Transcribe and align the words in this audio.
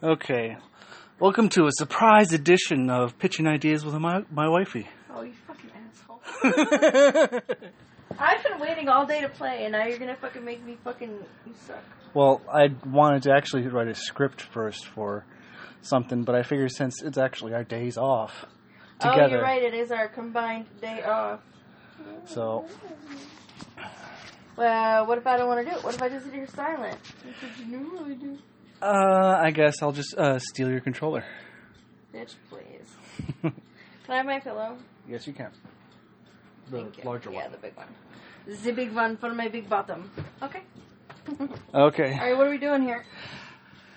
Okay. 0.00 0.56
Welcome 1.18 1.48
to 1.48 1.66
a 1.66 1.72
surprise 1.72 2.32
edition 2.32 2.88
of 2.88 3.18
Pitching 3.18 3.48
Ideas 3.48 3.84
with 3.84 3.96
my, 3.96 4.22
my 4.30 4.48
wifey. 4.48 4.86
Oh, 5.12 5.22
you 5.22 5.32
fucking 5.48 5.70
asshole. 5.74 6.20
I've 8.16 8.42
been 8.44 8.60
waiting 8.60 8.88
all 8.88 9.06
day 9.06 9.22
to 9.22 9.28
play, 9.28 9.64
and 9.64 9.72
now 9.72 9.86
you're 9.86 9.98
gonna 9.98 10.14
fucking 10.14 10.44
make 10.44 10.64
me 10.64 10.78
fucking. 10.84 11.10
You 11.10 11.54
suck. 11.66 11.82
well, 12.14 12.40
I 12.48 12.68
wanted 12.86 13.24
to 13.24 13.32
actually 13.32 13.66
write 13.66 13.88
a 13.88 13.94
script 13.96 14.40
first 14.40 14.86
for 14.86 15.24
something, 15.82 16.22
but 16.22 16.36
I 16.36 16.44
figured 16.44 16.70
since 16.70 17.02
it's 17.02 17.18
actually 17.18 17.54
our 17.54 17.64
days 17.64 17.98
off 17.98 18.44
oh, 18.44 18.46
together. 19.00 19.10
Oh, 19.10 19.14
together, 19.14 19.34
you're 19.34 19.42
right. 19.42 19.62
It 19.64 19.74
is 19.74 19.90
our 19.90 20.06
combined 20.06 20.66
day 20.80 21.02
off. 21.02 21.40
so 22.24 22.66
Well, 24.56 25.06
what 25.06 25.18
if 25.18 25.26
I 25.26 25.36
don't 25.36 25.48
want 25.48 25.66
to 25.66 25.72
do 25.72 25.76
it? 25.76 25.82
What 25.82 25.96
if 25.96 26.02
I 26.02 26.08
just 26.08 26.24
sit 26.24 26.34
here 26.34 26.46
silent? 26.46 26.98
That's 27.24 27.42
what 27.42 27.58
you 27.58 27.76
normally 27.76 28.14
do. 28.14 28.38
Uh, 28.82 29.38
I 29.40 29.50
guess 29.50 29.82
I'll 29.82 29.92
just 29.92 30.14
uh, 30.16 30.38
steal 30.38 30.70
your 30.70 30.80
controller. 30.80 31.24
Bitch, 32.14 32.34
please. 32.48 32.88
Can 33.42 33.52
I 34.08 34.16
have 34.16 34.26
my 34.26 34.40
pillow? 34.40 34.76
Yes, 35.08 35.26
you 35.26 35.32
can. 35.32 35.50
The 36.70 36.78
Thank 36.78 36.98
you. 36.98 37.04
larger 37.04 37.30
one. 37.30 37.36
yeah, 37.38 37.42
one. 37.44 37.52
the 37.52 37.58
big 37.58 37.76
one. 37.76 37.86
The 38.62 38.72
big 38.72 38.92
one 38.94 39.16
for 39.16 39.32
my 39.34 39.48
big 39.48 39.68
bottom. 39.68 40.10
Okay. 40.42 40.62
Okay. 41.74 42.12
All 42.14 42.18
right, 42.20 42.36
what 42.38 42.46
are 42.46 42.50
we 42.50 42.56
doing 42.56 42.80
here? 42.82 43.04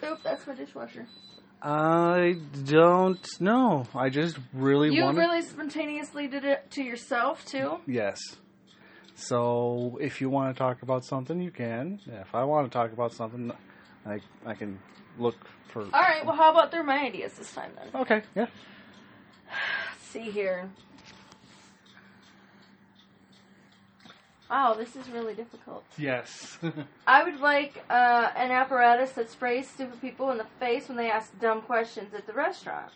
Oop, 0.03 0.19
that's 0.21 0.45
my 0.45 0.53
dishwasher. 0.53 1.07
I 1.61 2.35
don't 2.65 3.25
know. 3.39 3.87
I 3.95 4.09
just 4.09 4.37
really 4.53 4.89
want 4.89 4.97
You 4.97 5.03
want. 5.05 5.17
really 5.17 5.41
spontaneously 5.41 6.27
did 6.27 6.43
it 6.43 6.69
to 6.71 6.83
yourself 6.83 7.45
too. 7.45 7.77
Yes. 7.87 8.19
So 9.15 9.97
if 10.01 10.19
you 10.19 10.29
want 10.29 10.53
to 10.53 10.59
talk 10.59 10.81
about 10.81 11.05
something, 11.05 11.39
you 11.39 11.51
can. 11.51 12.01
If 12.07 12.35
I 12.35 12.43
want 12.43 12.69
to 12.69 12.77
talk 12.77 12.91
about 12.91 13.13
something, 13.13 13.51
I 14.05 14.19
I 14.45 14.53
can 14.53 14.79
look 15.17 15.35
for. 15.67 15.83
All 15.83 16.01
right. 16.01 16.25
Well, 16.25 16.35
how 16.35 16.51
about 16.51 16.71
they're 16.71 16.83
my 16.83 16.99
ideas 17.05 17.33
this 17.33 17.53
time 17.53 17.71
then? 17.75 18.01
Okay. 18.01 18.21
Yeah. 18.35 18.47
Let's 19.47 20.07
see 20.09 20.31
here. 20.31 20.69
Wow, 24.49 24.73
this 24.73 24.97
is 24.97 25.07
really 25.09 25.33
difficult. 25.33 25.85
Yes. 25.97 26.57
I 27.07 27.23
would 27.23 27.39
like 27.39 27.85
uh, 27.89 28.31
an 28.35 28.51
apparatus 28.51 29.11
that 29.11 29.29
sprays 29.29 29.69
stupid 29.69 30.01
people 30.01 30.29
in 30.31 30.37
the 30.37 30.45
face 30.59 30.89
when 30.89 30.97
they 30.97 31.09
ask 31.09 31.39
dumb 31.39 31.61
questions 31.61 32.13
at 32.13 32.27
the 32.27 32.33
restaurant. 32.33 32.91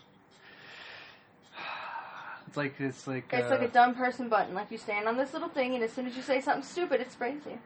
it's 2.46 2.58
like 2.58 2.78
it's 2.78 3.06
like. 3.06 3.32
It's 3.32 3.50
uh, 3.50 3.54
like 3.54 3.62
a 3.62 3.72
dumb 3.72 3.94
person 3.94 4.28
button. 4.28 4.54
Like 4.54 4.70
you 4.70 4.76
stand 4.76 5.08
on 5.08 5.16
this 5.16 5.32
little 5.32 5.48
thing, 5.48 5.74
and 5.74 5.82
as 5.82 5.92
soon 5.94 6.06
as 6.06 6.14
you 6.14 6.22
say 6.22 6.42
something 6.42 6.62
stupid, 6.62 7.00
it 7.00 7.10
sprays 7.10 7.40
you. 7.46 7.58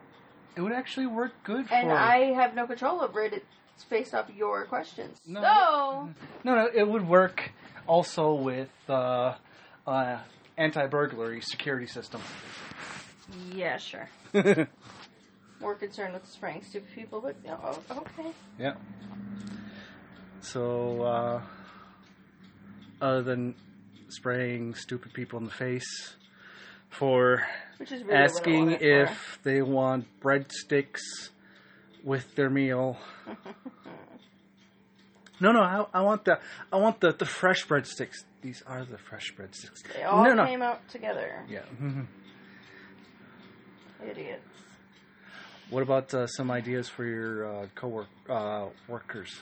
It 0.56 0.60
would 0.60 0.72
actually 0.72 1.06
work 1.06 1.32
good 1.44 1.68
for. 1.68 1.74
And 1.74 1.92
I 1.92 2.32
have 2.32 2.54
no 2.54 2.66
control 2.66 3.00
over 3.00 3.22
it. 3.22 3.32
It's 3.32 3.84
based 3.88 4.14
off 4.14 4.28
your 4.34 4.64
questions. 4.64 5.18
No. 5.26 5.40
So, 5.40 6.08
No, 6.44 6.54
no, 6.54 6.68
it 6.74 6.86
would 6.86 7.06
work 7.08 7.50
also 7.86 8.34
with 8.34 8.68
uh, 8.88 9.34
uh, 9.86 10.18
anti-burglary 10.56 11.40
security 11.40 11.86
system. 11.86 12.20
yeah, 13.52 13.78
sure. 13.78 14.08
More 15.60 15.74
concerned 15.74 16.14
with 16.14 16.26
spraying 16.26 16.62
stupid 16.64 16.88
people, 16.94 17.20
but 17.20 17.42
no, 17.44 17.58
oh, 17.62 17.98
okay. 17.98 18.30
Yeah. 18.58 18.74
So, 20.40 21.02
uh, 21.02 21.42
other 23.00 23.22
than 23.22 23.54
spraying 24.08 24.74
stupid 24.74 25.12
people 25.12 25.38
in 25.38 25.44
the 25.44 25.50
face 25.50 26.16
for 26.90 27.46
really 27.78 28.12
asking 28.12 28.70
for. 28.70 28.84
if 28.84 29.38
they 29.42 29.62
want 29.62 30.06
breadsticks 30.20 31.30
with 32.04 32.34
their 32.34 32.50
meal. 32.50 32.98
No, 35.42 35.52
no, 35.52 35.60
I, 35.62 35.86
I 35.94 36.02
want 36.02 36.26
the 36.26 36.38
I 36.70 36.76
want 36.76 37.00
the, 37.00 37.12
the 37.12 37.24
fresh 37.24 37.66
breadsticks. 37.66 38.24
These 38.42 38.62
are 38.66 38.84
the 38.84 38.98
fresh 38.98 39.34
breadsticks. 39.34 39.82
They 39.94 40.02
all 40.02 40.22
no, 40.22 40.34
no. 40.34 40.44
came 40.44 40.60
out 40.60 40.86
together. 40.90 41.44
Yeah. 41.48 41.62
mhm. 41.82 42.06
Idiots. 44.06 44.42
What 45.70 45.82
about 45.82 46.12
uh, 46.12 46.26
some 46.26 46.50
ideas 46.50 46.88
for 46.88 47.04
your 47.04 47.62
uh, 47.62 47.66
co 47.74 48.04
uh, 48.28 48.66
workers? 48.86 49.40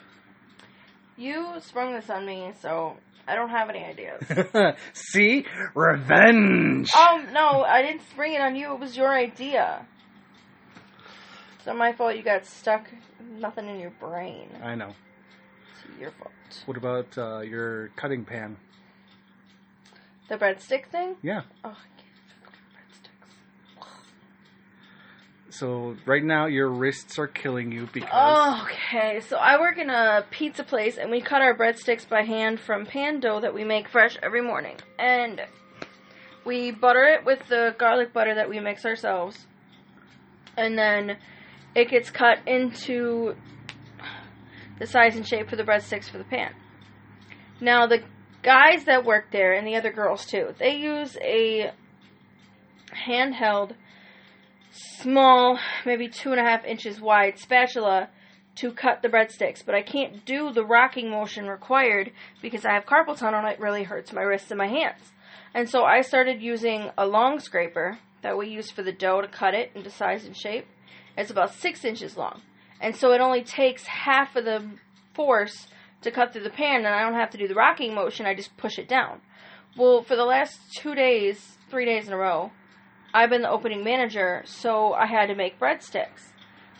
You 1.16 1.54
sprung 1.60 1.94
this 1.94 2.08
on 2.10 2.24
me, 2.26 2.52
so 2.62 2.96
I 3.28 3.34
don't 3.34 3.50
have 3.50 3.68
any 3.68 3.84
ideas. 3.84 4.74
See, 4.94 5.44
revenge. 5.74 6.90
oh 6.96 7.22
no, 7.32 7.62
I 7.62 7.82
didn't 7.82 8.00
spring 8.10 8.32
it 8.32 8.40
on 8.40 8.56
you. 8.56 8.72
It 8.72 8.80
was 8.80 8.96
your 8.96 9.14
idea. 9.14 9.84
It's 11.58 11.66
not 11.66 11.76
my 11.76 11.92
fault. 11.92 12.16
You 12.16 12.22
got 12.22 12.46
stuck. 12.46 12.88
Nothing 13.38 13.68
in 13.68 13.78
your 13.80 13.90
brain. 14.00 14.48
I 14.62 14.74
know. 14.74 14.94
It's 15.84 16.00
your 16.00 16.10
fault. 16.12 16.32
What 16.64 16.78
about 16.78 17.18
uh, 17.18 17.40
your 17.40 17.88
cutting 17.96 18.24
pan? 18.24 18.56
The 20.28 20.36
breadstick 20.36 20.86
thing. 20.86 21.16
Yeah. 21.22 21.42
Oh, 21.64 21.68
I 21.68 22.00
can't 22.00 22.08
breadsticks. 22.74 23.88
So 25.58 25.96
right 26.06 26.22
now 26.22 26.46
your 26.46 26.68
wrists 26.68 27.18
are 27.18 27.26
killing 27.26 27.72
you 27.72 27.88
because 27.92 28.10
Oh, 28.12 28.64
Okay, 28.64 29.20
so 29.20 29.36
I 29.36 29.58
work 29.58 29.76
in 29.78 29.90
a 29.90 30.24
pizza 30.30 30.62
place 30.62 30.98
and 30.98 31.10
we 31.10 31.20
cut 31.20 31.42
our 31.42 31.56
breadsticks 31.56 32.08
by 32.08 32.22
hand 32.22 32.60
from 32.60 32.86
pan 32.86 33.18
dough 33.18 33.40
that 33.40 33.54
we 33.54 33.64
make 33.64 33.88
fresh 33.88 34.16
every 34.22 34.40
morning. 34.40 34.76
And 35.00 35.40
we 36.44 36.70
butter 36.70 37.02
it 37.04 37.24
with 37.24 37.40
the 37.48 37.74
garlic 37.76 38.12
butter 38.12 38.36
that 38.36 38.48
we 38.48 38.60
mix 38.60 38.84
ourselves. 38.84 39.46
And 40.56 40.78
then 40.78 41.16
it 41.74 41.90
gets 41.90 42.10
cut 42.10 42.38
into 42.46 43.34
the 44.78 44.86
size 44.86 45.16
and 45.16 45.26
shape 45.26 45.50
for 45.50 45.56
the 45.56 45.64
breadsticks 45.64 46.08
for 46.08 46.18
the 46.18 46.24
pan. 46.24 46.54
Now, 47.60 47.88
the 47.88 48.04
guys 48.44 48.84
that 48.84 49.04
work 49.04 49.32
there 49.32 49.54
and 49.54 49.66
the 49.66 49.74
other 49.74 49.90
girls 49.90 50.24
too, 50.24 50.54
they 50.60 50.76
use 50.76 51.16
a 51.20 51.72
handheld 53.08 53.72
small, 54.70 55.58
maybe 55.84 56.08
two 56.08 56.32
and 56.32 56.40
a 56.40 56.44
half 56.44 56.64
inches 56.64 57.00
wide 57.00 57.38
spatula 57.38 58.08
to 58.56 58.72
cut 58.72 59.02
the 59.02 59.08
breadsticks, 59.08 59.64
but 59.64 59.74
I 59.74 59.82
can't 59.82 60.24
do 60.24 60.52
the 60.52 60.64
rocking 60.64 61.10
motion 61.10 61.46
required 61.46 62.10
because 62.42 62.64
I 62.64 62.74
have 62.74 62.86
carpal 62.86 63.16
tunnel 63.16 63.40
and 63.40 63.48
it 63.48 63.60
really 63.60 63.84
hurts 63.84 64.12
my 64.12 64.22
wrists 64.22 64.50
and 64.50 64.58
my 64.58 64.66
hands. 64.66 65.12
And 65.54 65.70
so 65.70 65.84
I 65.84 66.00
started 66.00 66.42
using 66.42 66.90
a 66.98 67.06
long 67.06 67.40
scraper 67.40 67.98
that 68.22 68.36
we 68.36 68.48
use 68.48 68.70
for 68.70 68.82
the 68.82 68.92
dough 68.92 69.20
to 69.20 69.28
cut 69.28 69.54
it 69.54 69.70
into 69.74 69.90
size 69.90 70.24
and 70.24 70.36
shape. 70.36 70.66
It's 71.16 71.30
about 71.30 71.54
six 71.54 71.84
inches 71.84 72.16
long. 72.16 72.42
And 72.80 72.94
so 72.94 73.12
it 73.12 73.20
only 73.20 73.42
takes 73.42 73.86
half 73.86 74.36
of 74.36 74.44
the 74.44 74.68
force 75.14 75.68
to 76.02 76.10
cut 76.10 76.32
through 76.32 76.44
the 76.44 76.50
pan, 76.50 76.84
and 76.84 76.94
I 76.94 77.02
don't 77.02 77.18
have 77.18 77.30
to 77.30 77.38
do 77.38 77.48
the 77.48 77.54
rocking 77.54 77.94
motion, 77.94 78.26
I 78.26 78.34
just 78.34 78.56
push 78.56 78.78
it 78.78 78.88
down. 78.88 79.20
Well, 79.76 80.02
for 80.02 80.16
the 80.16 80.24
last 80.24 80.58
two 80.76 80.94
days, 80.94 81.58
three 81.70 81.84
days 81.84 82.06
in 82.06 82.12
a 82.12 82.16
row, 82.16 82.52
I've 83.14 83.30
been 83.30 83.42
the 83.42 83.50
opening 83.50 83.82
manager, 83.82 84.42
so 84.44 84.92
I 84.92 85.06
had 85.06 85.26
to 85.26 85.34
make 85.34 85.58
breadsticks. 85.58 86.32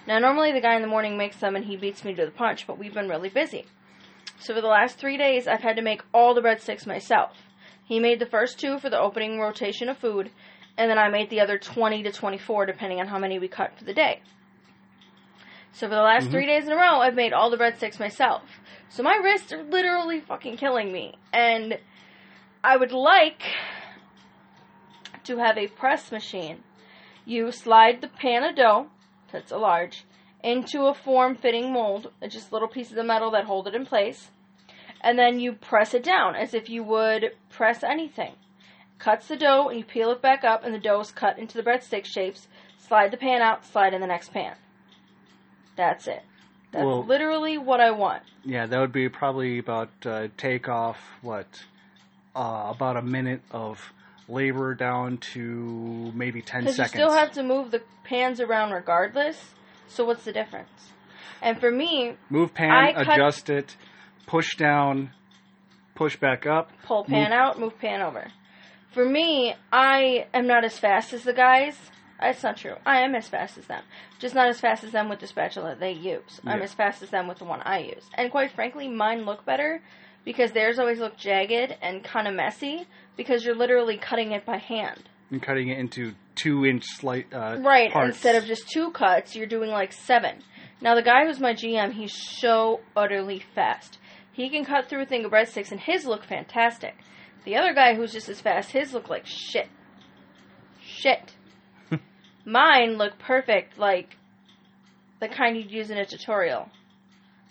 Now, 0.07 0.19
normally 0.19 0.53
the 0.53 0.61
guy 0.61 0.77
in 0.77 0.83
the 0.83 0.89
morning 0.89 1.17
makes 1.17 1.37
them 1.39 1.57
and 1.57 1.65
he 1.65 1.77
beats 1.77 2.05
me 2.05 2.15
to 2.15 2.25
the 2.25 2.31
punch, 2.31 2.67
but 2.67 2.79
we've 2.79 2.95
been 2.95 3.09
really 3.09 3.29
busy. 3.29 3.67
So 4.39 4.55
for 4.55 4.61
the 4.61 4.69
last 4.69 4.99
three 4.99 5.17
days, 5.17 5.47
I've 5.47 5.63
had 5.63 5.77
to 5.77 5.83
make 5.83 6.03
all 6.15 6.35
the 6.35 6.41
breadsticks 6.41 6.87
myself. 6.87 7.33
He 7.85 7.99
made 7.99 8.21
the 8.21 8.27
first 8.27 8.59
two 8.59 8.79
for 8.79 8.91
the 8.91 8.99
opening 8.99 9.41
rotation 9.41 9.89
of 9.89 9.99
food, 9.99 10.31
and 10.77 10.91
then 10.91 10.99
I 10.99 11.09
made 11.09 11.31
the 11.31 11.41
other 11.41 11.59
20 11.59 12.03
to 12.05 12.13
24, 12.13 12.67
depending 12.67 13.01
on 13.01 13.09
how 13.09 13.19
many 13.19 13.39
we 13.39 13.49
cut 13.49 13.77
for 13.77 13.85
the 13.85 13.95
day. 13.95 14.23
So 15.73 15.89
for 15.89 15.95
the 15.95 16.03
last 16.03 16.25
mm-hmm. 16.25 16.33
three 16.33 16.47
days 16.47 16.67
in 16.67 16.73
a 16.73 16.77
row, 16.77 17.01
I've 17.01 17.15
made 17.15 17.33
all 17.33 17.51
the 17.51 17.57
breadsticks 17.57 17.99
myself. 17.99 18.43
So 18.89 19.03
my 19.03 19.17
wrists 19.23 19.53
are 19.53 19.63
literally 19.63 20.21
fucking 20.21 20.57
killing 20.57 20.93
me. 20.93 21.15
And 21.33 21.79
I 22.65 22.77
would 22.77 22.93
like 22.93 23.43
to 25.29 25.37
have 25.37 25.57
a 25.59 25.69
press 25.69 26.11
machine. 26.11 26.59
You 27.27 27.53
slide 27.53 28.01
the 28.01 28.09
pan 28.09 28.43
of 28.43 28.57
dough, 28.57 28.87
that's 29.31 29.53
a 29.53 29.59
large, 29.59 30.05
into 30.43 30.87
a 30.87 30.95
form 30.95 31.37
fitting 31.37 31.71
mold, 31.73 32.11
just 32.29 32.51
little 32.53 32.67
pieces 32.69 32.97
of 32.97 33.05
metal 33.07 33.31
that 33.33 33.45
hold 33.45 33.69
it 33.69 33.75
in 33.75 33.85
place. 33.85 34.31
And 35.03 35.19
then 35.19 35.39
you 35.39 35.53
press 35.53 35.93
it 35.95 36.03
down 36.03 36.35
as 36.35 36.55
if 36.55 36.69
you 36.71 36.83
would 36.83 37.33
press 37.51 37.85
anything. 37.85 38.33
Cuts 38.99 39.29
the 39.29 39.37
dough 39.37 39.69
and 39.69 39.79
you 39.79 39.85
peel 39.85 40.11
it 40.11 40.23
back 40.23 40.43
up, 40.45 40.65
and 40.65 40.75
the 40.75 40.79
dough 40.79 41.01
is 41.01 41.13
cut 41.13 41.39
into 41.39 41.57
the 41.57 41.63
breadstick 41.63 42.05
shapes. 42.07 42.49
Slide 42.79 43.11
the 43.11 43.17
pan 43.19 43.43
out, 43.43 43.65
slide 43.67 43.93
in 43.95 44.01
the 44.01 44.07
next 44.07 44.33
pan. 44.33 44.57
That's 45.77 46.09
it. 46.09 46.23
That's 46.73 46.85
Well- 46.85 47.05
literally 47.05 47.59
what 47.59 47.81
I 47.81 47.91
want. 47.91 48.23
yeah, 48.45 48.67
that 48.67 48.81
would 48.81 48.93
be 48.93 49.09
probably 49.09 49.59
about 49.59 49.91
uh, 50.07 50.29
take 50.39 50.69
off 50.69 50.99
what 51.23 51.47
uh, 52.35 52.73
about 52.75 52.97
a 52.97 53.03
minute 53.03 53.43
of 53.51 53.93
labor 54.29 54.75
down 54.75 55.19
to 55.19 56.13
maybe 56.15 56.43
ten 56.43 56.63
Because 56.65 56.79
you 56.79 56.85
still 56.87 57.13
have 57.13 57.33
to 57.33 57.43
move 57.43 57.71
the 57.71 57.83
pans 58.05 58.41
around 58.41 58.73
regardless. 58.73 59.55
So 59.89 60.05
what's 60.05 60.25
the 60.25 60.33
difference? 60.33 60.69
And 61.41 61.59
for 61.61 61.71
me, 61.71 62.17
Move 62.31 62.53
pan, 62.53 62.71
I 62.71 62.93
cut- 62.93 63.15
adjust 63.15 63.49
it, 63.49 63.77
push 64.27 64.57
down, 64.57 65.11
push 65.95 66.17
back 66.17 66.47
up. 66.47 66.71
pull 66.85 67.05
pan 67.05 67.31
Move- 67.31 67.33
out, 67.33 67.59
move 67.59 67.79
pan 67.79 68.03
over. 68.03 68.29
For 68.93 69.05
me, 69.05 69.55
I 69.73 70.27
am 70.35 70.47
not 70.47 70.65
as 70.65 70.79
fast 70.79 71.13
as 71.13 71.23
the 71.25 71.33
guys, 71.33 71.77
That's 72.21 72.43
not 72.43 72.57
true. 72.57 72.75
I 72.85 73.03
am 73.03 73.15
as 73.15 73.29
fast 73.29 73.57
as 73.59 73.67
them. 73.67 73.85
Just 74.19 74.35
not 74.35 74.49
as 74.49 74.61
fast 74.61 74.83
as 74.83 74.91
them 74.91 75.09
with 75.09 75.21
the 75.21 75.29
spatula 75.29 75.77
they 75.79 75.93
use. 75.93 76.41
I'm 76.45 76.61
as 76.63 76.75
fast 76.75 77.01
as 77.01 77.11
them 77.11 77.29
with 77.29 77.39
the 77.39 77.45
one 77.45 77.61
I 77.63 77.79
use. 77.79 78.05
And 78.15 78.29
quite 78.33 78.51
frankly, 78.51 78.89
mine 78.89 79.25
look 79.25 79.45
better 79.47 79.81
because 80.25 80.51
theirs 80.51 80.81
always 80.81 80.99
look 80.99 81.17
jagged 81.17 81.77
and 81.81 82.03
kind 82.03 82.27
of 82.27 82.35
messy 82.35 82.89
because 83.19 83.45
you're 83.45 83.55
literally 83.55 83.99
cutting 83.99 84.33
it 84.33 84.47
by 84.47 84.57
hand. 84.57 85.03
And 85.31 85.43
cutting 85.43 85.69
it 85.69 85.79
into 85.79 86.15
two 86.35 86.65
inch 86.65 86.85
slight 86.87 87.27
uh, 87.35 87.59
Right, 87.61 87.93
parts. 87.93 88.15
instead 88.17 88.35
of 88.37 88.47
just 88.47 88.71
two 88.71 88.91
cuts, 88.93 89.37
you're 89.37 89.47
doing 89.47 89.69
like 89.71 89.93
seven. 89.93 90.39
Now, 90.81 90.95
the 90.95 91.03
guy 91.03 91.27
who's 91.27 91.39
my 91.41 91.53
GM, 91.53 91.93
he's 91.93 92.15
so 92.15 92.81
utterly 92.97 93.43
fast. 93.55 93.99
He 94.33 94.49
can 94.49 94.65
cut 94.65 94.89
through 94.89 95.03
a 95.03 95.07
thing 95.07 95.25
of 95.27 95.33
breadsticks, 95.33 95.71
and 95.73 95.81
his 95.81 96.07
look 96.07 96.25
fantastic. 96.25 96.95
The 97.45 97.57
other 97.57 97.75
guy 97.75 97.95
who's 97.95 98.13
just 98.13 98.29
as 98.29 98.41
fast, 98.41 98.71
his 98.71 98.95
look 98.95 99.09
like 99.11 99.27
shit. 99.27 99.69
Shit. 100.81 101.35
Mine 102.45 102.97
look 102.97 103.19
perfect, 103.19 103.79
like 103.79 104.17
the 105.21 105.29
kind 105.29 105.57
you'd 105.57 105.71
use 105.73 105.91
in 105.91 105.99
a 105.99 106.07
tutorial. 106.07 106.69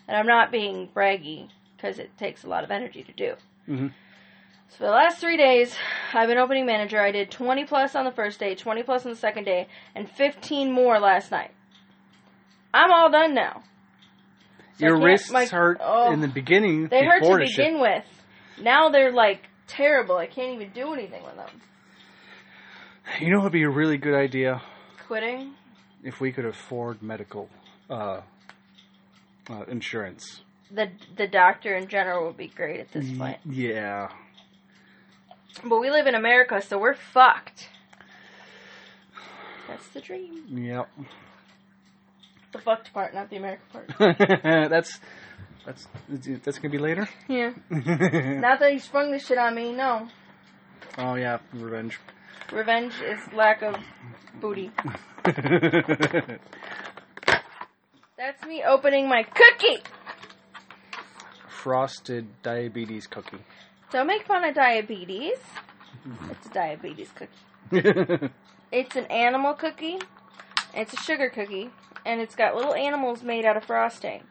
And 0.07 0.15
I'm 0.15 0.25
not 0.27 0.51
being 0.51 0.89
braggy, 0.95 1.49
because 1.75 1.99
it 1.99 2.17
takes 2.17 2.43
a 2.45 2.47
lot 2.47 2.63
of 2.63 2.71
energy 2.71 3.03
to 3.03 3.11
do. 3.13 3.33
Mhm. 3.67 3.91
So 4.69 4.77
for 4.79 4.83
the 4.85 4.91
last 4.91 5.19
three 5.19 5.37
days, 5.37 5.75
I've 6.13 6.27
been 6.27 6.37
opening 6.37 6.65
manager. 6.65 6.99
I 7.01 7.11
did 7.11 7.31
20 7.31 7.65
plus 7.65 7.95
on 7.95 8.05
the 8.05 8.11
first 8.11 8.39
day, 8.39 8.53
20 8.55 8.83
plus 8.83 9.05
on 9.05 9.11
the 9.11 9.17
second 9.17 9.45
day, 9.45 9.67
and 9.95 10.09
15 10.09 10.71
more 10.71 10.99
last 10.99 11.31
night. 11.31 11.51
I'm 12.73 12.91
all 12.91 13.09
done 13.09 13.33
now. 13.33 13.63
So 14.77 14.87
Your 14.87 15.01
wrists 15.01 15.31
my- 15.31 15.45
hurt 15.45 15.79
oh, 15.81 16.11
in 16.11 16.19
the 16.21 16.27
beginning. 16.27 16.87
They 16.87 17.03
hurt 17.05 17.19
to 17.19 17.21
before 17.21 17.39
the 17.39 17.47
shit. 17.47 17.65
begin 17.65 17.81
with. 17.81 18.03
Now 18.61 18.89
they're 18.89 19.11
like 19.11 19.47
terrible. 19.67 20.17
I 20.17 20.27
can't 20.27 20.53
even 20.53 20.71
do 20.73 20.93
anything 20.93 21.23
with 21.23 21.35
them. 21.35 21.49
You 23.19 23.31
know 23.31 23.37
what 23.37 23.45
would 23.45 23.53
be 23.53 23.63
a 23.63 23.69
really 23.69 23.97
good 23.97 24.15
idea 24.15 24.61
Quitting? 25.07 25.53
if 26.03 26.19
we 26.19 26.31
could 26.31 26.45
afford 26.45 27.01
medical 27.01 27.49
uh, 27.89 28.21
uh, 29.49 29.63
insurance. 29.69 30.41
The 30.69 30.91
the 31.15 31.27
doctor 31.27 31.75
in 31.75 31.87
general 31.87 32.27
would 32.27 32.37
be 32.37 32.47
great 32.49 32.81
at 32.81 32.91
this 32.91 33.09
point. 33.17 33.37
Yeah. 33.45 34.09
But 35.63 35.79
we 35.79 35.89
live 35.89 36.07
in 36.07 36.15
America, 36.15 36.61
so 36.61 36.77
we're 36.77 36.93
fucked. 36.93 37.69
That's 39.67 39.87
the 39.89 40.01
dream. 40.01 40.45
Yep. 40.49 40.89
The 42.53 42.59
fucked 42.59 42.93
part, 42.93 43.13
not 43.13 43.29
the 43.29 43.37
America 43.37 43.63
part. 43.71 44.17
that's 44.69 44.99
that's 45.65 45.87
that's 46.43 46.59
gonna 46.59 46.71
be 46.71 46.77
later. 46.77 47.09
Yeah. 47.27 47.51
Not 47.69 48.59
that 48.61 48.71
he 48.71 48.79
sprung 48.79 49.11
this 49.11 49.25
shit 49.27 49.37
on 49.37 49.53
me, 49.53 49.73
no. 49.73 50.07
oh 50.97 51.15
yeah, 51.15 51.39
revenge. 51.53 51.99
Revenge 52.53 52.93
is 53.05 53.19
lack 53.33 53.61
of 53.61 53.75
booty. 54.39 54.71
That's 58.17 58.43
me 58.47 58.63
opening 58.65 59.09
my 59.09 59.23
cookie! 59.23 59.83
Frosted 61.49 62.27
diabetes 62.41 63.05
cookie. 63.05 63.43
Don't 63.91 64.07
make 64.07 64.25
fun 64.25 64.43
of 64.43 64.53
diabetes. 64.55 65.37
It's 66.31 66.47
a 66.47 66.49
diabetes 66.53 67.11
cookie. 67.15 68.29
It's 68.69 68.97
an 68.97 69.05
animal 69.05 69.53
cookie. 69.53 69.97
It's 70.73 70.91
a 70.93 70.97
sugar 70.97 71.29
cookie. 71.29 71.69
And 72.05 72.19
it's 72.19 72.35
got 72.35 72.53
little 72.53 72.73
animals 72.73 73.23
made 73.23 73.45
out 73.45 73.55
of 73.55 73.63
frosting. 73.63 74.23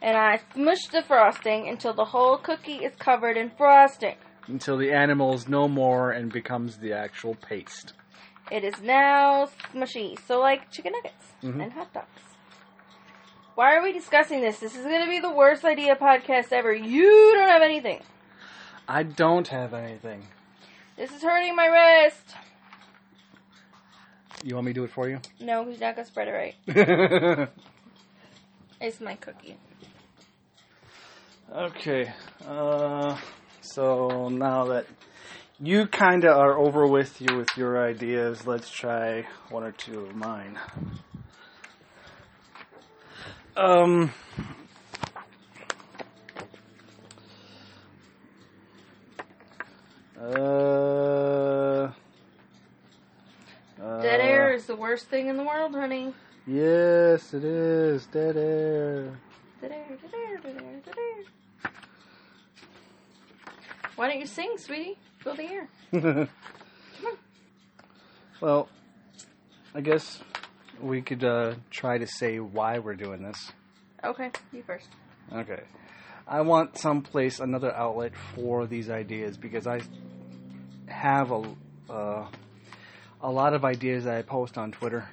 And 0.00 0.16
I 0.16 0.38
smushed 0.54 0.92
the 0.92 1.02
frosting 1.02 1.68
until 1.68 1.92
the 1.92 2.04
whole 2.04 2.36
cookie 2.38 2.84
is 2.84 2.94
covered 2.96 3.36
in 3.36 3.50
frosting. 3.50 4.14
Until 4.46 4.76
the 4.78 4.92
animal 4.92 5.34
is 5.34 5.48
no 5.48 5.66
more 5.66 6.12
and 6.12 6.32
becomes 6.32 6.76
the 6.78 6.92
actual 6.92 7.34
paste. 7.34 7.94
It 8.50 8.62
is 8.62 8.80
now 8.80 9.48
smushy. 9.74 10.16
So, 10.26 10.38
like 10.38 10.70
chicken 10.70 10.92
nuggets 10.92 11.24
Mhm. 11.42 11.60
and 11.64 11.72
hot 11.72 11.92
dogs. 11.92 12.22
Why 13.56 13.74
are 13.74 13.82
we 13.82 13.92
discussing 13.92 14.40
this? 14.40 14.60
This 14.60 14.76
is 14.76 14.84
going 14.84 15.04
to 15.04 15.10
be 15.10 15.18
the 15.18 15.32
worst 15.32 15.64
idea 15.64 15.96
podcast 15.96 16.52
ever. 16.52 16.72
You 16.72 17.32
don't 17.34 17.48
have 17.48 17.62
anything. 17.62 18.00
I 18.90 19.04
don't 19.04 19.46
have 19.46 19.72
anything. 19.72 20.26
This 20.96 21.12
is 21.12 21.22
hurting 21.22 21.54
my 21.54 21.66
wrist. 21.66 22.34
You 24.42 24.56
want 24.56 24.66
me 24.66 24.72
to 24.72 24.80
do 24.80 24.84
it 24.84 24.90
for 24.90 25.08
you? 25.08 25.20
No, 25.38 25.64
he's 25.64 25.78
not 25.78 25.94
going 25.94 26.04
to 26.06 26.10
spread 26.10 26.26
it 26.26 26.56
right. 26.66 27.48
It's 28.80 29.00
my 29.00 29.14
cookie. 29.14 29.58
okay. 31.54 32.12
Uh, 32.48 33.16
so 33.60 34.28
now 34.30 34.64
that 34.64 34.86
you 35.60 35.86
kind 35.86 36.24
of 36.24 36.36
are 36.36 36.58
over 36.58 36.86
with 36.86 37.20
you 37.20 37.36
with 37.36 37.48
your 37.56 37.86
ideas, 37.86 38.44
let's 38.46 38.70
try 38.70 39.26
one 39.50 39.62
or 39.62 39.72
two 39.72 40.00
of 40.00 40.16
mine. 40.16 40.58
Um. 43.56 44.12
Uh, 50.20 51.90
uh, 53.82 54.02
Dead 54.02 54.20
air 54.20 54.52
is 54.52 54.66
the 54.66 54.76
worst 54.76 55.06
thing 55.06 55.28
in 55.28 55.38
the 55.38 55.42
world, 55.42 55.74
honey. 55.74 56.12
Yes, 56.46 57.32
it 57.32 57.42
is 57.42 58.04
dead 58.06 58.36
air. 58.36 59.18
Dead 59.62 59.72
air, 59.72 59.96
dead 60.02 60.14
air, 60.14 60.36
dead 60.38 60.62
air, 60.62 60.80
dead 60.84 60.94
air. 60.98 61.72
Why 63.96 64.08
don't 64.08 64.20
you 64.20 64.26
sing, 64.26 64.56
sweetie? 64.58 64.98
Fill 65.20 65.36
the 65.36 65.44
air. 65.44 65.68
well, 68.42 68.68
I 69.74 69.80
guess 69.80 70.20
we 70.82 71.00
could 71.00 71.24
uh, 71.24 71.54
try 71.70 71.96
to 71.96 72.06
say 72.06 72.40
why 72.40 72.78
we're 72.78 72.94
doing 72.94 73.22
this. 73.22 73.52
Okay, 74.04 74.30
you 74.52 74.62
first. 74.66 74.88
Okay. 75.32 75.62
I 76.26 76.42
want 76.42 76.78
someplace, 76.78 77.40
another 77.40 77.74
outlet 77.74 78.12
for 78.34 78.66
these 78.66 78.88
ideas 78.90 79.36
because 79.36 79.66
I 79.66 79.80
have 80.90 81.30
a 81.30 81.42
uh, 81.88 82.26
a 83.22 83.30
lot 83.30 83.54
of 83.54 83.64
ideas 83.64 84.04
that 84.04 84.16
I 84.16 84.22
post 84.22 84.56
on 84.58 84.72
Twitter, 84.72 85.08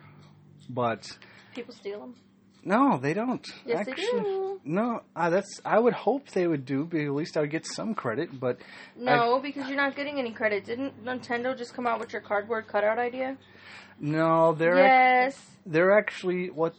but 0.70 1.08
People 1.56 1.74
steal 1.74 2.00
them. 2.00 2.16
no, 2.64 2.98
they 2.98 3.14
don't. 3.14 3.46
Yes, 3.66 3.86
they 3.86 3.94
do. 3.94 4.60
No, 4.64 5.02
uh, 5.16 5.30
that's. 5.30 5.60
I 5.66 5.80
would 5.80 5.94
hope 5.94 6.30
they 6.30 6.48
would 6.48 6.66
do, 6.66 6.86
but 6.86 7.00
at 7.00 7.12
least 7.14 7.36
I 7.38 7.42
would 7.42 7.52
get 7.52 7.66
some 7.66 7.96
credit. 7.96 8.40
But 8.40 8.60
No, 8.96 9.40
because 9.40 9.68
you're 9.68 9.78
not 9.78 9.96
getting 9.96 10.20
any 10.20 10.32
credit. 10.32 10.66
Didn't 10.66 11.04
Nintendo 11.04 11.58
just 11.58 11.74
come 11.74 11.88
out 11.88 12.00
with 12.00 12.14
your 12.14 12.22
cardboard 12.22 12.68
cutout 12.68 13.00
idea? 13.00 13.38
no, 14.00 14.54
they're 14.54 14.78
yes. 14.78 15.36
they're 15.66 15.98
actually 15.98 16.50
what 16.52 16.76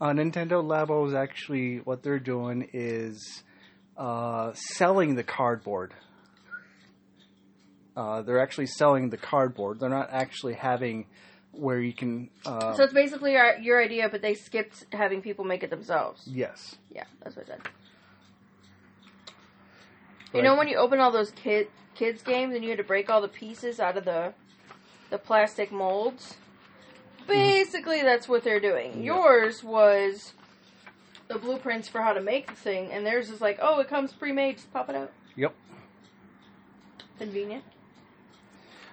uh, 0.00 0.10
Nintendo 0.10 0.62
Labo 0.62 1.06
is 1.08 1.14
actually 1.14 1.78
what 1.78 2.02
they're 2.02 2.18
doing 2.18 2.68
is 2.72 3.42
uh, 3.96 4.52
selling 4.54 5.14
the 5.14 5.24
cardboard. 5.24 5.94
Uh, 7.98 8.22
they're 8.22 8.40
actually 8.40 8.66
selling 8.66 9.10
the 9.10 9.16
cardboard. 9.16 9.80
They're 9.80 9.88
not 9.88 10.10
actually 10.12 10.54
having 10.54 11.06
where 11.50 11.80
you 11.80 11.92
can. 11.92 12.30
Uh, 12.46 12.72
So 12.74 12.84
it's 12.84 12.92
basically 12.92 13.36
our, 13.36 13.58
your 13.58 13.82
idea, 13.82 14.08
but 14.08 14.22
they 14.22 14.34
skipped 14.34 14.86
having 14.92 15.20
people 15.20 15.44
make 15.44 15.64
it 15.64 15.70
themselves. 15.70 16.22
yes. 16.26 16.76
Yeah, 16.94 17.02
that's 17.24 17.34
what 17.34 17.46
I 17.46 17.48
said. 17.48 17.60
But- 20.30 20.38
You 20.38 20.44
know 20.44 20.54
when 20.56 20.68
you 20.68 20.76
open 20.76 21.00
all 21.00 21.10
those 21.10 21.32
kid 21.32 21.66
kids 21.96 22.22
games 22.22 22.54
and 22.54 22.62
you 22.62 22.70
had 22.70 22.78
to 22.78 22.84
break 22.84 23.10
all 23.10 23.20
the 23.20 23.26
pieces 23.28 23.80
out 23.80 23.96
of 23.96 24.04
the 24.04 24.32
the 25.10 25.18
plastic 25.18 25.72
molds? 25.72 26.36
Basically, 27.26 28.02
that's 28.02 28.28
what 28.28 28.44
they're 28.44 28.60
doing. 28.60 28.98
Yeah. 29.02 29.14
Yours 29.16 29.64
was 29.64 30.34
the 31.26 31.38
blueprints 31.38 31.88
for 31.88 32.00
how 32.02 32.12
to 32.12 32.20
make 32.20 32.46
the 32.46 32.54
thing, 32.54 32.92
and 32.92 33.04
theirs 33.04 33.28
is 33.28 33.40
like, 33.40 33.58
oh, 33.60 33.80
it 33.80 33.88
comes 33.88 34.12
pre-made, 34.12 34.56
just 34.56 34.72
pop 34.72 34.88
it 34.88 34.94
out. 34.96 35.10
Yep. 35.36 35.52
Convenient. 37.18 37.64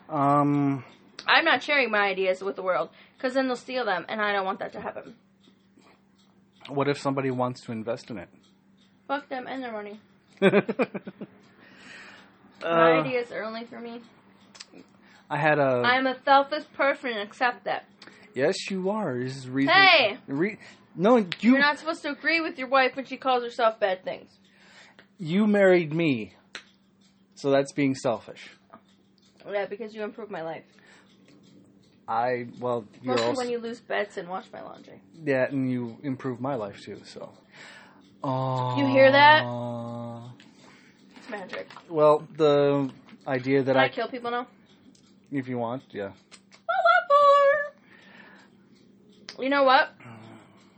Um. 0.10 0.84
I'm 1.28 1.46
not 1.46 1.64
sharing 1.64 1.90
my 1.92 2.02
ideas 2.08 2.44
with 2.44 2.56
the 2.56 2.62
world 2.62 2.90
because 3.18 3.34
then 3.34 3.48
they'll 3.48 3.56
steal 3.56 3.86
them, 3.86 4.06
and 4.08 4.22
I 4.22 4.32
don't 4.32 4.46
want 4.46 4.60
that 4.60 4.74
to 4.74 4.82
happen. 4.82 5.16
What 6.70 6.88
if 6.88 7.00
somebody 7.00 7.32
wants 7.32 7.62
to 7.62 7.72
invest 7.72 8.10
in 8.12 8.18
it? 8.18 8.30
Fuck 9.08 9.30
them 9.30 9.46
and 9.48 9.64
their 9.64 9.72
money. 9.72 10.00
Uh, 12.64 12.70
My 12.74 12.92
ideas 13.00 13.32
are 13.32 13.44
only 13.44 13.66
for 13.66 13.80
me. 13.80 14.02
I 15.30 15.38
had 15.38 15.60
a. 15.60 15.84
I'm 15.86 16.08
a 16.08 16.16
selfish 16.24 16.64
person 16.74 17.12
accept 17.18 17.66
that. 17.66 17.86
yes, 18.34 18.56
you 18.72 18.90
are. 18.90 19.20
This 19.20 19.36
is 19.36 19.50
reason. 19.50 19.74
Hey! 19.74 20.18
Re- 20.26 20.58
no, 20.96 21.18
you 21.18 21.26
You're 21.42 21.60
not 21.60 21.78
supposed 21.78 22.02
to 22.04 22.10
agree 22.10 22.40
with 22.42 22.58
your 22.58 22.70
wife 22.70 22.96
when 22.96 23.06
she 23.06 23.18
calls 23.18 23.44
herself 23.44 23.80
bad 23.80 24.04
things. 24.04 24.32
you 25.20 25.46
married 25.46 25.94
me, 25.94 26.34
so 27.36 27.52
that's 27.52 27.74
being 27.74 27.94
selfish. 27.94 28.50
Yeah, 29.52 29.66
because 29.66 29.94
you 29.94 30.04
improve 30.04 30.30
my 30.32 30.42
life. 30.42 30.64
I 32.08 32.48
well, 32.60 32.86
you're 33.02 33.16
Mostly 33.16 33.28
also 33.28 33.38
when 33.40 33.50
you 33.50 33.58
lose 33.58 33.80
bets 33.80 34.18
and 34.18 34.30
wash 34.30 34.46
my 34.54 34.62
laundry. 34.62 35.02
yeah, 35.24 35.46
and 35.46 35.72
you 35.72 35.98
improve 36.04 36.40
my 36.40 36.56
life 36.56 36.82
too. 36.82 37.02
So. 37.04 37.32
Oh. 38.24 38.78
You 38.78 38.86
hear 38.88 39.12
that? 39.12 39.44
Uh, 39.44 40.30
it's 41.16 41.30
magic. 41.30 41.68
Well, 41.90 42.28
the 42.38 42.90
idea 43.28 43.64
that 43.64 43.74
Can 43.74 43.82
I 43.82 43.86
I, 43.86 43.90
kill 43.90 44.08
people 44.08 44.32
now? 44.32 44.48
if 45.32 45.48
you 45.48 45.58
want, 45.58 45.84
yeah. 45.92 46.12
Oh, 46.70 47.76
what 49.36 49.44
You 49.44 49.50
know 49.50 49.64
what? 49.64 49.94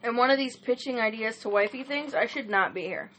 In 0.03 0.15
one 0.15 0.29
of 0.29 0.37
these 0.37 0.55
pitching 0.55 0.99
ideas 0.99 1.39
to 1.39 1.49
wifey 1.49 1.83
things, 1.83 2.13
I 2.13 2.25
should 2.27 2.49
not 2.49 2.73
be 2.73 2.81
here. 2.81 3.11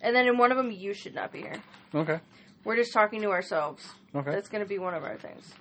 And 0.00 0.14
then 0.14 0.26
in 0.26 0.36
one 0.36 0.50
of 0.50 0.56
them, 0.56 0.70
you 0.70 0.92
should 0.92 1.14
not 1.14 1.32
be 1.32 1.40
here. 1.40 1.62
Okay. 1.94 2.20
We're 2.64 2.76
just 2.76 2.92
talking 2.92 3.22
to 3.22 3.30
ourselves. 3.30 3.84
Okay. 4.14 4.30
That's 4.32 4.48
going 4.48 4.62
to 4.62 4.68
be 4.68 4.78
one 4.78 4.94
of 4.94 5.04
our 5.04 5.16
things. 5.16 5.52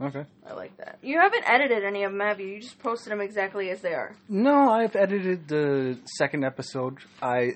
Okay. 0.00 0.24
I 0.48 0.54
like 0.54 0.76
that. 0.78 0.98
You 1.02 1.18
haven't 1.20 1.44
edited 1.46 1.84
any 1.84 2.04
of 2.04 2.12
them, 2.12 2.20
have 2.20 2.40
you? 2.40 2.46
You 2.46 2.60
just 2.60 2.78
posted 2.78 3.12
them 3.12 3.20
exactly 3.20 3.70
as 3.70 3.80
they 3.82 3.92
are. 3.92 4.16
No, 4.28 4.70
I've 4.70 4.96
edited 4.96 5.46
the 5.48 5.98
second 6.16 6.44
episode. 6.44 6.98
I 7.20 7.54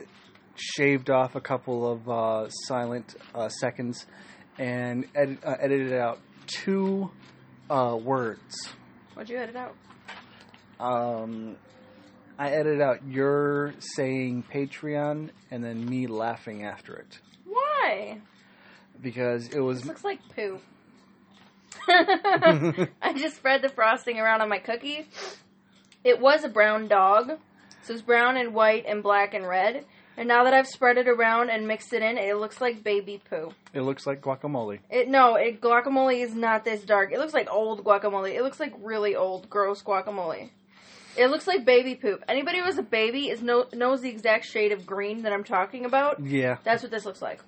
shaved 0.57 1.11
off 1.11 1.35
a 1.35 1.41
couple 1.41 1.91
of 1.91 2.09
uh, 2.09 2.49
silent 2.67 3.17
uh, 3.35 3.49
seconds 3.49 4.07
and 4.59 5.07
uh, 5.17 5.55
edited 5.59 5.95
out 5.95 6.21
two 6.47 7.11
uh, 7.71 7.99
words. 8.01 8.69
What'd 9.15 9.31
you 9.31 9.39
edit 9.39 9.57
out? 9.57 9.75
Um, 10.79 11.57
I 12.39 12.51
edited 12.51 12.81
out 12.81 13.07
your 13.07 13.75
saying 13.79 14.45
Patreon 14.53 15.31
and 15.51 15.65
then 15.65 15.87
me 15.87 16.07
laughing 16.07 16.65
after 16.65 16.97
it 16.97 17.19
Why? 17.45 18.21
Because 19.01 19.49
it 19.49 19.61
was 19.61 19.79
This 19.81 19.89
looks 19.89 20.05
like 20.05 20.21
poo. 20.35 20.61
I 21.89 23.13
just 23.17 23.37
spread 23.37 23.63
the 23.63 23.69
frosting 23.69 24.19
around 24.19 24.41
on 24.41 24.49
my 24.49 24.59
cookie. 24.59 25.07
It 26.03 26.21
was 26.21 26.45
a 26.45 26.49
brown 26.49 26.89
dog. 26.89 27.39
So 27.83 27.93
it's 27.93 28.03
brown 28.03 28.37
and 28.37 28.55
white 28.55 28.85
and 28.87 29.03
black 29.03 29.35
and 29.35 29.47
red. 29.47 29.85
And 30.17 30.29
now 30.29 30.45
that 30.45 30.55
I've 30.55 30.69
spread 30.69 30.97
it 30.97 31.09
around 31.09 31.51
and 31.51 31.67
mixed 31.67 31.93
it 31.93 32.01
in, 32.03 32.17
it 32.19 32.37
looks 32.37 32.61
like 32.61 32.85
baby 32.85 33.21
poo. 33.29 33.53
it 33.73 33.81
looks 33.81 34.07
like 34.07 34.23
guacamole. 34.23 34.79
It 34.89 35.09
no, 35.09 35.35
it 35.35 35.61
guacamole 35.61 36.23
is 36.23 36.35
not 36.35 36.65
this 36.65 36.83
dark. 36.85 37.13
It 37.13 37.19
looks 37.19 37.35
like 37.35 37.51
old 37.51 37.85
guacamole. 37.85 38.33
It 38.35 38.43
looks 38.43 38.61
like 38.61 38.73
really 38.81 39.17
old, 39.17 39.51
gross 39.51 39.83
guacamole. 39.83 40.51
It 41.17 41.29
looks 41.29 41.47
like 41.47 41.65
baby 41.65 41.95
poop. 41.95 42.25
Anybody 42.29 42.59
who 42.59 42.65
has 42.65 42.79
a 42.79 42.83
baby 42.83 43.29
is 43.29 43.43
no, 43.43 43.67
knows 43.73 44.01
the 44.01 44.09
exact 44.09 44.47
shade 44.47 44.73
of 44.73 44.87
green 44.87 45.23
that 45.23 45.33
I'm 45.33 45.45
talking 45.45 45.85
about. 45.85 46.25
Yeah. 46.25 46.57
That's 46.65 46.83
what 46.83 46.91
this 46.91 47.05
looks 47.05 47.23
like. 47.23 47.41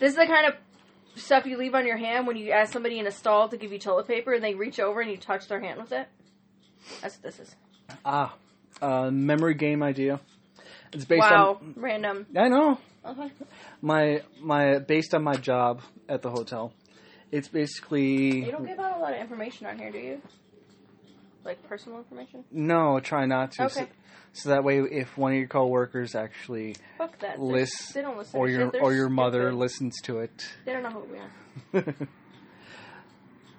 This 0.00 0.12
is 0.12 0.16
the 0.16 0.26
kind 0.26 0.46
of 0.46 0.54
stuff 1.14 1.44
you 1.44 1.58
leave 1.58 1.74
on 1.74 1.86
your 1.86 1.98
hand 1.98 2.26
when 2.26 2.36
you 2.36 2.50
ask 2.52 2.72
somebody 2.72 2.98
in 2.98 3.06
a 3.06 3.10
stall 3.10 3.48
to 3.50 3.58
give 3.58 3.70
you 3.70 3.78
toilet 3.78 4.08
paper 4.08 4.32
and 4.32 4.42
they 4.42 4.54
reach 4.54 4.80
over 4.80 5.02
and 5.02 5.10
you 5.10 5.18
touch 5.18 5.46
their 5.46 5.60
hand 5.60 5.78
with 5.78 5.92
it. 5.92 6.08
That's 7.02 7.16
what 7.16 7.22
this 7.22 7.38
is. 7.38 7.54
Ah, 8.04 8.34
uh, 8.80 9.10
memory 9.10 9.54
game 9.54 9.82
idea. 9.82 10.18
It's 10.92 11.04
based 11.04 11.30
wow, 11.30 11.58
on. 11.60 11.74
random. 11.76 12.26
I 12.34 12.48
know. 12.48 12.78
Okay. 13.04 13.30
my 13.82 14.22
my 14.40 14.78
based 14.78 15.14
on 15.14 15.22
my 15.22 15.34
job 15.34 15.82
at 16.08 16.22
the 16.22 16.30
hotel. 16.30 16.72
It's 17.30 17.48
basically 17.48 18.44
You 18.44 18.50
don't 18.50 18.66
give 18.66 18.78
out 18.78 18.96
a 18.96 19.00
lot 19.00 19.12
of 19.12 19.20
information 19.20 19.66
on 19.66 19.78
here, 19.78 19.92
do 19.92 19.98
you? 19.98 20.22
Like 21.44 21.62
personal 21.68 21.98
information? 21.98 22.44
no, 22.50 23.00
try 23.00 23.26
not 23.26 23.52
to. 23.52 23.64
Okay. 23.64 23.86
So, 24.32 24.50
that 24.50 24.62
way, 24.64 24.78
if 24.78 25.18
one 25.18 25.32
of 25.32 25.38
your 25.38 25.48
coworkers 25.48 26.14
actually 26.14 26.76
Fuck 26.98 27.18
that. 27.18 27.40
Lists, 27.40 27.92
They 27.92 28.02
don't 28.02 28.16
listen 28.16 28.38
or 28.38 28.46
to 28.46 28.52
your 28.52 28.60
shit. 28.66 28.72
They're 28.74 28.82
or 28.82 28.94
your 28.94 29.08
mother 29.08 29.42
stupid. 29.48 29.56
listens 29.58 30.00
to 30.02 30.18
it, 30.20 30.48
They 30.64 30.72
don't 30.72 30.82
know 30.84 30.90
who 30.90 31.82
we 31.82 31.82
are. 31.90 31.94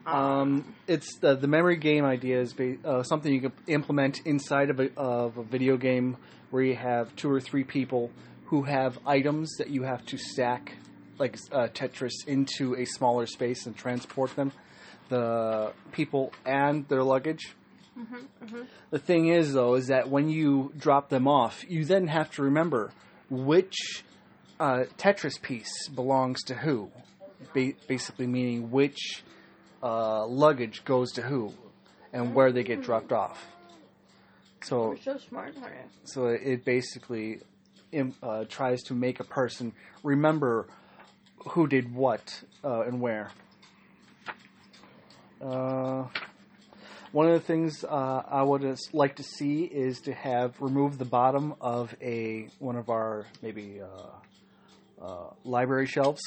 um, 0.41 0.73
it's 0.87 1.17
the 1.19 1.35
the 1.35 1.47
memory 1.47 1.75
game 1.77 2.05
idea 2.05 2.39
is 2.39 2.53
ba- 2.53 2.77
uh, 2.85 3.03
something 3.03 3.33
you 3.33 3.41
can 3.41 3.53
implement 3.67 4.21
inside 4.25 4.69
of 4.69 4.79
a, 4.79 4.89
of 4.97 5.37
a 5.37 5.43
video 5.43 5.77
game 5.77 6.17
where 6.49 6.63
you 6.63 6.75
have 6.75 7.15
two 7.15 7.29
or 7.29 7.39
three 7.39 7.63
people 7.63 8.09
who 8.45 8.63
have 8.63 8.97
items 9.05 9.49
that 9.57 9.69
you 9.69 9.83
have 9.83 10.05
to 10.07 10.17
stack 10.17 10.73
like 11.19 11.37
uh, 11.51 11.67
Tetris 11.67 12.25
into 12.27 12.75
a 12.75 12.85
smaller 12.85 13.25
space 13.25 13.65
and 13.65 13.75
transport 13.75 14.35
them. 14.35 14.51
The 15.09 15.73
people 15.91 16.31
and 16.45 16.87
their 16.87 17.03
luggage. 17.03 17.55
The 18.89 18.99
thing 18.99 19.27
is, 19.27 19.53
though, 19.53 19.75
is 19.75 19.87
that 19.87 20.09
when 20.09 20.29
you 20.29 20.71
drop 20.77 21.09
them 21.09 21.27
off, 21.27 21.63
you 21.69 21.85
then 21.85 22.07
have 22.07 22.31
to 22.31 22.43
remember 22.43 22.91
which 23.29 24.03
uh, 24.59 24.85
Tetris 24.97 25.41
piece 25.41 25.87
belongs 25.89 26.43
to 26.43 26.55
who. 26.55 26.91
Ba- 27.53 27.73
basically, 27.87 28.27
meaning 28.27 28.71
which 28.71 29.23
uh, 29.81 30.25
luggage 30.25 30.83
goes 30.85 31.11
to 31.13 31.21
who 31.21 31.53
and 32.13 32.35
where 32.35 32.51
they 32.51 32.63
get 32.63 32.83
dropped 32.83 33.11
off. 33.11 33.45
So, 34.63 34.95
so 35.01 35.17
smart, 35.17 35.55
so 36.03 36.27
it 36.27 36.63
basically 36.63 37.39
uh, 38.21 38.45
tries 38.47 38.83
to 38.83 38.93
make 38.93 39.19
a 39.19 39.23
person 39.23 39.73
remember 40.03 40.67
who 41.49 41.65
did 41.65 41.93
what 41.95 42.43
uh, 42.63 42.81
and 42.81 43.01
where. 43.01 43.31
Uh, 45.41 46.05
one 47.11 47.27
of 47.27 47.33
the 47.33 47.39
things 47.45 47.83
uh, 47.83 48.23
I 48.27 48.41
would 48.43 48.77
like 48.93 49.15
to 49.17 49.23
see 49.23 49.63
is 49.63 50.01
to 50.01 50.13
have 50.13 50.59
remove 50.61 50.97
the 50.97 51.05
bottom 51.05 51.55
of 51.61 51.93
a 52.01 52.47
one 52.59 52.75
of 52.77 52.89
our 52.89 53.25
maybe 53.41 53.81
uh, 53.81 55.03
uh, 55.05 55.33
library 55.43 55.87
shelves, 55.87 56.21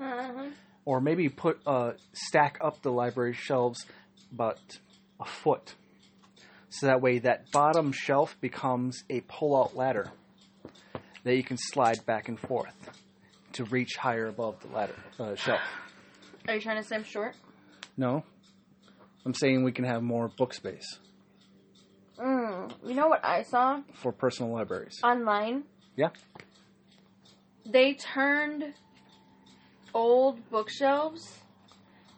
Uh-huh. 0.00 0.46
or 0.84 1.00
maybe 1.00 1.28
put 1.28 1.60
uh, 1.66 1.92
stack 2.12 2.58
up 2.60 2.82
the 2.82 2.90
library 2.90 3.34
shelves 3.34 3.84
about 4.32 4.58
a 5.20 5.24
foot, 5.24 5.74
so 6.70 6.86
that 6.86 7.00
way 7.00 7.18
that 7.20 7.50
bottom 7.52 7.92
shelf 7.92 8.36
becomes 8.40 9.04
a 9.10 9.20
pull-out 9.22 9.76
ladder 9.76 10.10
that 11.24 11.36
you 11.36 11.44
can 11.44 11.56
slide 11.58 12.04
back 12.06 12.28
and 12.28 12.40
forth 12.40 12.74
to 13.52 13.64
reach 13.64 13.96
higher 13.96 14.26
above 14.26 14.58
the 14.62 14.68
ladder 14.74 14.96
uh, 15.20 15.36
shelf. 15.36 15.60
Are 16.48 16.54
you 16.54 16.60
trying 16.60 16.82
to 16.82 16.88
say 16.88 16.96
I'm 16.96 17.04
short? 17.04 17.36
No, 17.96 18.24
I'm 19.24 19.34
saying 19.34 19.64
we 19.64 19.72
can 19.72 19.84
have 19.84 20.02
more 20.02 20.28
book 20.28 20.54
space 20.54 20.98
Mm. 22.18 22.72
You 22.86 22.94
know 22.94 23.08
what 23.08 23.24
I 23.24 23.42
saw 23.42 23.80
for 23.94 24.12
personal 24.12 24.52
libraries. 24.52 25.00
online? 25.02 25.64
Yeah. 25.96 26.10
They 27.66 27.94
turned 27.94 28.74
old 29.94 30.48
bookshelves 30.50 31.40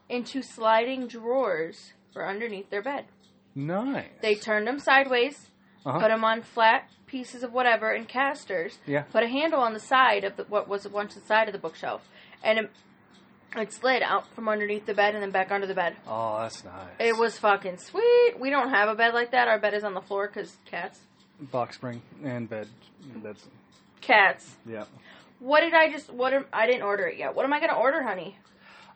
into 0.09 0.43
sliding 0.43 1.07
drawers 1.07 1.93
for 2.13 2.27
underneath 2.27 2.69
their 2.71 2.83
bed. 2.83 3.07
Nice. 3.55 4.07
They 4.21 4.35
turned 4.35 4.67
them 4.67 4.79
sideways, 4.79 5.49
Uh-huh. 5.87 6.01
put 6.01 6.09
them 6.09 6.25
on 6.25 6.43
flat 6.43 6.91
pieces 7.07 7.43
of 7.43 7.53
whatever 7.53 7.93
and 7.93 8.07
casters. 8.09 8.79
Yeah. 8.87 9.03
Put 9.03 9.23
a 9.23 9.29
handle 9.29 9.61
on 9.61 9.73
the 9.73 9.81
side 9.81 10.25
of 10.25 10.37
the, 10.37 10.45
what 10.45 10.69
was 10.69 10.87
once 10.89 11.15
the 11.15 11.21
side 11.21 11.49
of 11.49 11.53
the 11.53 11.59
bookshelf, 11.61 12.09
and 12.43 12.69
it, 13.63 13.73
slid 13.73 14.03
out 14.03 14.27
from 14.35 14.49
underneath 14.49 14.87
the 14.87 14.95
bed 14.95 15.15
and 15.15 15.23
then 15.23 15.31
back 15.31 15.51
under 15.51 15.67
the 15.67 15.75
bed. 15.75 15.97
Oh, 16.07 16.39
that's 16.41 16.65
nice. 16.65 16.89
It 16.99 17.17
was 17.19 17.39
fucking 17.39 17.79
sweet. 17.79 18.35
We 18.39 18.51
don't 18.51 18.71
have 18.71 18.89
a 18.89 18.95
bed 18.95 19.15
like 19.15 19.33
that. 19.33 19.49
Our 19.49 19.59
bed 19.59 19.75
is 19.75 19.85
on 19.85 19.95
the 19.95 20.01
floor 20.01 20.27
because 20.33 20.57
cats. 20.65 21.01
box 21.53 21.77
spring 21.77 22.03
and 22.25 22.49
bed. 22.49 22.69
That's 23.23 23.47
Cats. 24.01 24.57
yeah. 24.67 24.85
What 25.41 25.61
did 25.61 25.75
I 25.75 25.91
just? 25.91 26.13
What 26.13 26.33
am, 26.33 26.47
I 26.53 26.67
didn't 26.67 26.83
order 26.83 27.07
it 27.07 27.19
yet. 27.19 27.35
What 27.35 27.45
am 27.45 27.53
I 27.53 27.61
gonna 27.61 27.79
order, 27.79 28.03
honey? 28.03 28.37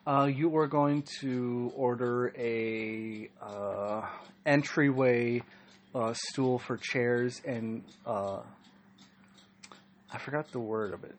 Uh, 0.07 0.25
you 0.25 0.55
are 0.57 0.67
going 0.67 1.03
to 1.21 1.71
order 1.75 2.33
a 2.37 3.29
uh, 3.41 4.01
entryway 4.45 5.43
uh, 5.93 6.13
stool 6.15 6.57
for 6.57 6.77
chairs 6.77 7.41
and 7.45 7.83
uh, 8.05 8.39
I 10.11 10.17
forgot 10.17 10.51
the 10.51 10.59
word 10.59 10.93
of 10.93 11.03
it. 11.03 11.15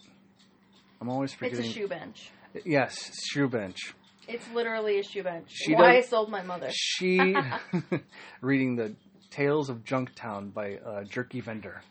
I'm 1.01 1.09
always 1.09 1.33
forgetting. 1.33 1.61
It's 1.61 1.69
a 1.69 1.73
shoe 1.73 1.89
bench. 1.89 2.31
Yes, 2.65 3.11
shoe 3.31 3.49
bench. 3.49 3.95
It's 4.29 4.47
literally 4.55 4.99
a 4.99 5.03
shoe 5.03 5.23
bench. 5.23 5.49
She 5.51 5.75
Why 5.75 5.97
I 5.97 6.01
sold 6.03 6.31
my 6.31 6.43
mother. 6.43 6.69
She 6.73 7.35
reading 8.41 8.77
the 8.77 8.95
Tales 9.31 9.71
of 9.71 9.85
Junktown 9.85 10.53
by 10.53 10.77
uh, 10.77 11.05
Jerky 11.05 11.41
Vendor. 11.41 11.83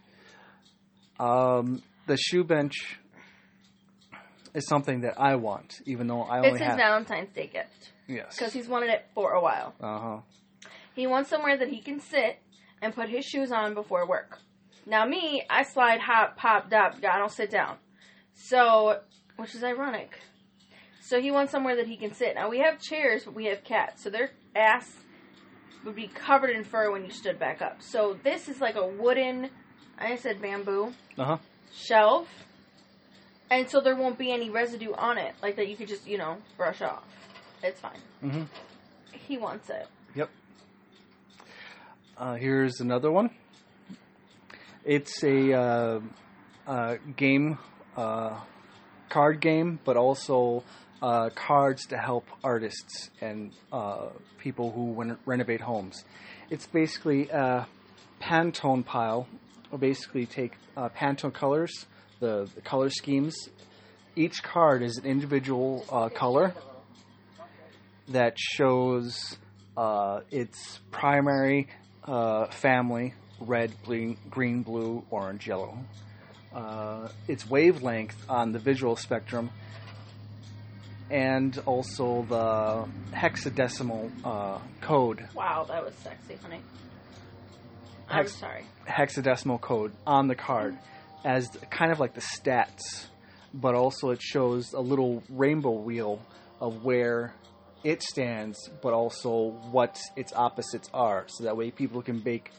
Um, 1.20 1.82
the 2.08 2.18
shoe 2.18 2.44
bench 2.44 3.00
is 4.54 4.68
something 4.68 5.02
that 5.02 5.20
I 5.20 5.36
want, 5.36 5.82
even 5.86 6.08
though 6.08 6.22
I 6.22 6.38
only 6.38 6.50
It's 6.52 6.60
his 6.60 6.68
have 6.68 6.78
Valentine's 6.78 7.34
Day 7.34 7.48
gift 7.48 7.92
yes. 8.08 8.36
because 8.38 8.54
he's 8.54 8.68
wanted 8.68 8.90
it 8.90 9.06
for 9.14 9.34
a 9.34 9.42
while. 9.42 9.74
Uh 9.80 10.00
huh. 10.00 10.70
He 10.96 11.08
wants 11.08 11.30
somewhere 11.30 11.58
that 11.58 11.70
he 11.70 11.82
can 11.82 12.00
sit 12.00 12.40
and 12.82 12.94
put 12.94 13.10
his 13.10 13.26
shoes 13.26 13.52
on 13.52 13.74
before 13.74 14.08
work. 14.08 14.40
Now 14.86 15.06
me, 15.06 15.44
I 15.50 15.64
slide, 15.64 16.00
hop, 16.00 16.38
pop, 16.38 16.70
dop. 16.70 16.96
I 17.04 17.18
don't 17.20 17.32
sit 17.32 17.52
down. 17.52 17.78
So, 18.34 19.00
which 19.38 19.56
is 19.56 19.64
ironic. 19.64 20.18
So 21.10 21.20
he 21.20 21.32
wants 21.32 21.52
somewhere 21.52 21.76
that 21.78 21.88
he 21.88 21.98
can 21.98 22.14
sit. 22.14 22.36
Now 22.36 22.50
we 22.52 22.60
have 22.60 22.80
chairs, 22.80 23.24
but 23.26 23.34
we 23.34 23.46
have 23.46 23.64
cats, 23.64 24.04
so 24.04 24.12
their 24.12 24.30
ass 24.56 24.88
would 25.84 25.96
be 25.96 26.08
covered 26.08 26.52
in 26.52 26.64
fur 26.64 26.92
when 26.92 27.04
you 27.04 27.10
stood 27.10 27.40
back 27.40 27.64
up. 27.64 27.82
So 27.82 28.20
this 28.24 28.48
is 28.48 28.62
like 28.62 28.76
a 28.76 28.86
wooden, 28.86 29.50
I 29.98 30.16
said 30.18 30.40
bamboo 30.40 30.94
Uh 31.18 31.26
huh. 31.26 31.38
shelf, 31.74 32.28
and 33.50 33.68
so 33.68 33.82
there 33.82 33.96
won't 33.96 34.20
be 34.20 34.32
any 34.32 34.52
residue 34.52 34.94
on 34.94 35.18
it, 35.18 35.34
like 35.42 35.56
that 35.56 35.68
you 35.68 35.76
could 35.76 35.88
just 35.88 36.06
you 36.06 36.20
know 36.20 36.38
brush 36.58 36.84
off. 36.84 37.04
It's 37.64 37.82
fine. 37.82 38.00
Mm-hmm. 38.24 38.44
He 39.12 39.40
wants 39.40 39.72
it. 39.72 39.88
Yep. 40.14 40.30
Uh, 42.20 42.36
here's 42.36 42.82
another 42.82 43.12
one. 43.12 43.32
It's 44.86 45.24
a 45.24 45.54
uh, 45.54 46.00
uh, 46.68 46.96
game, 47.16 47.58
uh, 47.98 48.40
card 49.10 49.40
game, 49.42 49.80
but 49.84 49.98
also 49.98 50.64
uh, 51.02 51.30
cards 51.36 51.86
to 51.88 51.98
help 51.98 52.26
artists 52.44 53.10
and 53.22 53.52
uh, 53.72 54.08
people 54.38 54.72
who 54.72 54.92
wen- 54.92 55.18
renovate 55.26 55.62
homes. 55.62 56.04
It's 56.50 56.68
basically 56.68 57.30
a 57.30 57.68
Pantone 58.22 58.86
pile. 58.86 59.28
Or 59.72 59.78
basically, 59.78 60.26
take 60.26 60.54
uh, 60.76 60.90
Pantone 60.90 61.32
colors, 61.32 61.86
the, 62.20 62.50
the 62.56 62.62
color 62.62 62.90
schemes. 62.90 63.50
Each 64.16 64.42
card 64.42 64.82
is 64.82 64.98
an 64.98 65.06
individual 65.06 65.86
uh, 65.92 66.10
color 66.10 66.56
that 68.08 68.34
shows 68.40 69.38
uh, 69.78 70.22
its 70.32 70.80
primary 70.90 71.68
uh, 72.04 72.48
family 72.48 73.14
red, 73.40 73.72
green, 73.86 74.18
green, 74.32 74.64
blue, 74.64 75.04
orange, 75.12 75.46
yellow. 75.48 75.78
Its 77.28 77.48
wavelength 77.48 78.18
on 78.28 78.52
the 78.52 78.58
visual 78.58 78.96
spectrum, 78.96 79.52
and 81.10 81.58
also 81.66 82.26
the 82.30 82.88
hexadecimal 83.16 84.10
uh, 84.24 84.60
code 84.82 85.28
Wow, 85.34 85.66
that 85.70 85.84
was 85.84 85.94
sexy, 85.96 86.36
honey. 86.42 86.62
I'm 88.10 88.18
Hex- 88.26 88.36
sorry. 88.36 88.66
hexadecimal 88.88 89.62
code 89.62 89.92
on 90.06 90.28
the 90.28 90.36
card 90.36 90.78
as 91.24 91.48
kind 91.70 91.92
of 91.92 92.00
like 92.00 92.14
the 92.14 92.22
stats, 92.22 93.06
but 93.54 93.76
also 93.76 94.10
it 94.12 94.22
shows 94.22 94.74
a 94.74 94.80
little 94.80 95.22
rainbow 95.30 95.72
wheel 95.72 96.20
of 96.60 96.84
where 96.84 97.34
it 97.84 98.02
stands, 98.04 98.58
but 98.82 98.94
also 98.94 99.52
what 99.72 100.00
its 100.16 100.34
opposites 100.34 100.90
are. 100.94 101.26
So 101.28 101.44
that 101.46 101.56
way 101.56 101.72
people 101.72 102.02
can 102.02 102.22
make 102.24 102.52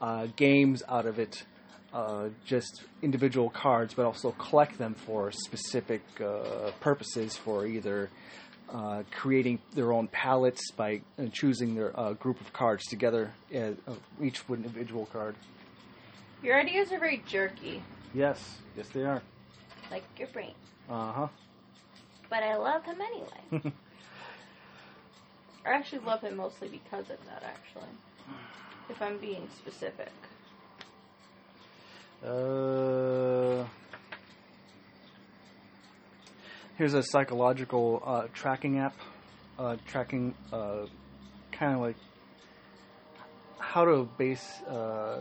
uh, 0.00 0.26
games 0.36 0.82
out 0.88 1.06
of 1.06 1.18
it, 1.18 1.42
uh, 1.92 2.28
just 2.44 2.82
individual 3.02 3.50
cards, 3.50 3.94
but 3.94 4.04
also 4.06 4.32
collect 4.32 4.78
them 4.78 4.94
for 4.94 5.30
specific 5.32 6.02
uh, 6.20 6.70
purposes 6.80 7.36
for 7.36 7.66
either. 7.66 8.10
Uh, 8.70 9.02
creating 9.10 9.58
their 9.72 9.94
own 9.94 10.06
palettes 10.08 10.70
by 10.72 11.00
uh, 11.18 11.24
choosing 11.32 11.74
their 11.74 11.98
uh, 11.98 12.12
group 12.12 12.38
of 12.38 12.52
cards 12.52 12.84
together, 12.84 13.32
each 14.22 14.46
with 14.46 14.58
individual 14.62 15.06
card. 15.06 15.34
Your 16.42 16.60
ideas 16.60 16.92
are 16.92 16.98
very 16.98 17.22
jerky, 17.26 17.82
Yes, 18.12 18.58
yes, 18.76 18.86
they 18.90 19.04
are. 19.04 19.22
like 19.90 20.04
your 20.18 20.28
brain. 20.28 20.52
Uh 20.86 21.12
huh. 21.12 21.28
But 22.28 22.42
I 22.42 22.56
love 22.58 22.84
him 22.84 22.98
anyway. 23.00 23.72
I 25.64 25.70
actually 25.70 26.00
love 26.00 26.20
him 26.20 26.36
mostly 26.36 26.68
because 26.68 27.08
of 27.08 27.24
that, 27.24 27.42
actually. 27.42 27.88
If 28.90 29.00
I'm 29.00 29.16
being 29.16 29.48
specific. 29.56 30.12
Uh, 32.24 33.64
here's 36.76 36.94
a 36.94 37.02
psychological 37.02 38.02
uh, 38.04 38.26
tracking 38.34 38.78
app, 38.80 38.96
uh, 39.56 39.76
tracking 39.86 40.34
uh, 40.52 40.86
kind 41.52 41.74
of 41.74 41.80
like 41.80 41.96
how 43.60 43.84
to 43.84 44.08
base 44.18 44.60
uh, 44.62 45.18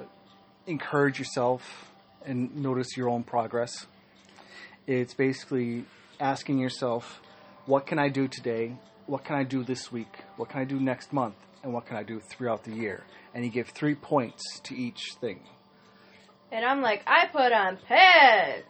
encourage 0.65 1.19
yourself 1.19 1.91
and 2.25 2.55
notice 2.55 2.97
your 2.97 3.09
own 3.09 3.23
progress. 3.23 3.85
It's 4.87 5.13
basically 5.13 5.85
asking 6.19 6.57
yourself, 6.57 7.21
what 7.67 7.85
can 7.85 7.99
I 7.99 8.09
do 8.09 8.27
today? 8.27 8.75
What 9.05 9.23
can 9.23 9.35
I 9.35 9.43
do 9.43 9.63
this 9.63 9.91
week? 9.91 10.23
What 10.37 10.49
can 10.49 10.61
I 10.61 10.65
do 10.65 10.79
next 10.79 11.13
month? 11.13 11.35
And 11.61 11.73
what 11.73 11.85
can 11.85 11.95
I 11.97 12.03
do 12.03 12.21
throughout 12.31 12.63
the 12.63 12.73
year? 12.73 13.03
And 13.35 13.45
you 13.45 13.51
give 13.51 13.67
three 13.69 13.95
points 13.95 14.41
to 14.63 14.75
each 14.75 15.13
thing. 15.21 15.41
And 16.51 16.63
I'm 16.63 16.81
like, 16.81 17.03
I 17.05 17.27
put 17.27 17.51
on 17.51 17.77
pants. 17.87 18.65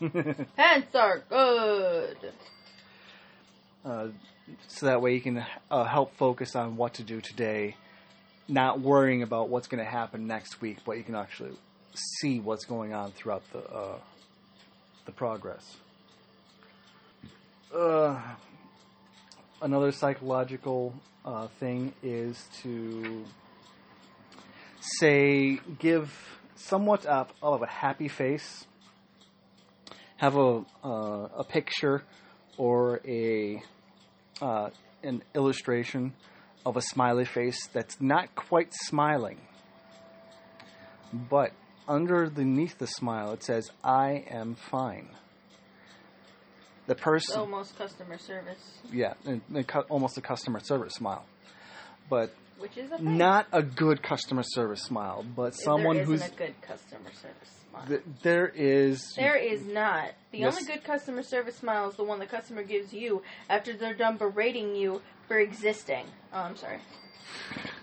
Pants 0.56 0.94
are 0.94 1.22
good. 1.28 2.16
uh, 3.84 4.08
so 4.68 4.86
that 4.86 5.00
way 5.02 5.14
you 5.14 5.20
can 5.20 5.44
uh, 5.70 5.84
help 5.84 6.16
focus 6.16 6.54
on 6.54 6.76
what 6.76 6.94
to 6.94 7.02
do 7.02 7.20
today, 7.20 7.76
not 8.48 8.80
worrying 8.80 9.22
about 9.22 9.48
what's 9.48 9.66
going 9.68 9.82
to 9.84 9.90
happen 9.90 10.26
next 10.26 10.60
week, 10.60 10.78
but 10.84 10.96
you 10.96 11.02
can 11.02 11.14
actually 11.14 11.56
see 11.94 12.38
what's 12.40 12.64
going 12.64 12.92
on 12.92 13.12
throughout 13.12 13.42
the 13.52 13.58
uh, 13.58 13.98
the 15.06 15.12
progress. 15.12 15.76
Uh, 17.74 18.20
another 19.62 19.92
psychological 19.92 20.94
uh, 21.24 21.46
thing 21.58 21.92
is 22.02 22.44
to 22.62 23.24
say 24.80 25.60
give 25.78 26.12
somewhat 26.60 27.06
of, 27.06 27.32
of 27.42 27.62
a 27.62 27.66
happy 27.66 28.08
face 28.08 28.66
have 30.16 30.36
a 30.36 30.64
uh, 30.84 31.28
a 31.38 31.44
picture 31.44 32.02
or 32.58 33.00
a 33.06 33.62
uh, 34.42 34.70
an 35.02 35.22
illustration 35.34 36.12
of 36.66 36.76
a 36.76 36.82
smiley 36.82 37.24
face 37.24 37.66
that's 37.72 38.00
not 38.00 38.34
quite 38.34 38.72
smiling, 38.74 39.38
but 41.12 41.52
underneath 41.88 42.78
the 42.78 42.86
smile 42.86 43.32
it 43.32 43.42
says 43.42 43.70
"I 43.82 44.24
am 44.30 44.54
fine." 44.54 45.08
The 46.86 46.94
person, 46.96 47.38
Almost 47.38 47.78
customer 47.78 48.18
service, 48.18 48.80
yeah, 48.92 49.14
and, 49.24 49.40
and 49.54 49.66
cu- 49.66 49.86
almost 49.88 50.18
a 50.18 50.20
customer 50.20 50.60
service 50.60 50.94
smile, 50.94 51.24
but 52.10 52.34
which 52.60 52.76
is 52.76 52.90
a 52.92 52.96
thing. 52.98 53.16
not 53.18 53.46
a 53.52 53.62
good 53.62 54.02
customer 54.02 54.42
service 54.44 54.82
smile, 54.82 55.24
but 55.34 55.54
someone 55.54 55.96
there 55.96 56.04
isn't 56.04 56.20
who's 56.20 56.26
a 56.30 56.34
good 56.36 56.54
customer 56.62 57.10
service 57.12 57.50
smile. 57.70 57.86
th- 57.86 58.02
there 58.22 58.48
is 58.48 59.14
There 59.14 59.36
is 59.36 59.64
not. 59.66 60.10
The 60.32 60.38
Yes. 60.38 60.56
only 60.60 60.72
good 60.72 60.84
customer 60.84 61.22
service 61.22 61.56
smile 61.56 61.88
is 61.90 61.96
the 61.96 62.04
one 62.04 62.18
the 62.18 62.26
customer 62.26 62.62
gives 62.62 62.92
you 62.92 63.22
after 63.48 63.72
they're 63.72 63.94
done 63.94 64.16
berating 64.16 64.74
you 64.76 65.00
for 65.28 65.38
existing. 65.38 66.06
Oh, 66.32 66.38
I'm 66.40 66.56
sorry. 66.56 66.78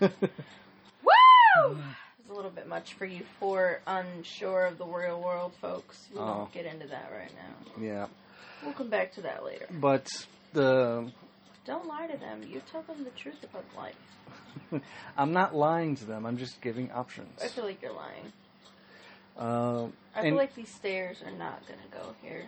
Woo! 0.00 1.78
It's 2.20 2.34
a 2.34 2.36
little 2.36 2.50
bit 2.50 2.68
much 2.68 2.92
for 2.92 3.06
you 3.06 3.22
for 3.40 3.80
unsure 3.86 4.66
of 4.66 4.76
the 4.76 4.84
real 4.84 5.18
world 5.18 5.54
folks. 5.62 6.06
We 6.12 6.20
Oh. 6.20 6.24
won't 6.26 6.52
get 6.52 6.66
into 6.66 6.86
that 6.88 7.10
right 7.10 7.32
now. 7.34 7.82
yeah, 7.82 8.06
We'll 8.62 8.74
come 8.74 8.90
back 8.90 9.12
to 9.14 9.22
that 9.22 9.44
later. 9.46 9.66
but 9.70 10.06
the 10.52 11.10
Don't 11.64 11.86
lie 11.86 12.06
to 12.06 12.18
them. 12.18 12.42
You 12.42 12.60
tell 12.70 12.82
them 12.82 13.02
the 13.04 13.10
truth 13.10 13.42
about 13.42 13.64
life. 13.74 13.94
I'm 15.16 15.32
not 15.32 15.54
lying 15.54 15.96
to 15.96 16.04
them. 16.04 16.26
I'm 16.26 16.36
just 16.38 16.60
giving 16.60 16.90
options. 16.92 17.40
I 17.42 17.48
feel 17.48 17.64
like 17.64 17.80
you're 17.82 17.92
lying. 17.92 18.32
Uh, 19.38 19.86
I 20.16 20.22
feel 20.22 20.34
like 20.36 20.54
these 20.54 20.68
stairs 20.68 21.22
are 21.24 21.30
not 21.30 21.62
gonna 21.66 21.80
go 21.92 22.14
here. 22.22 22.44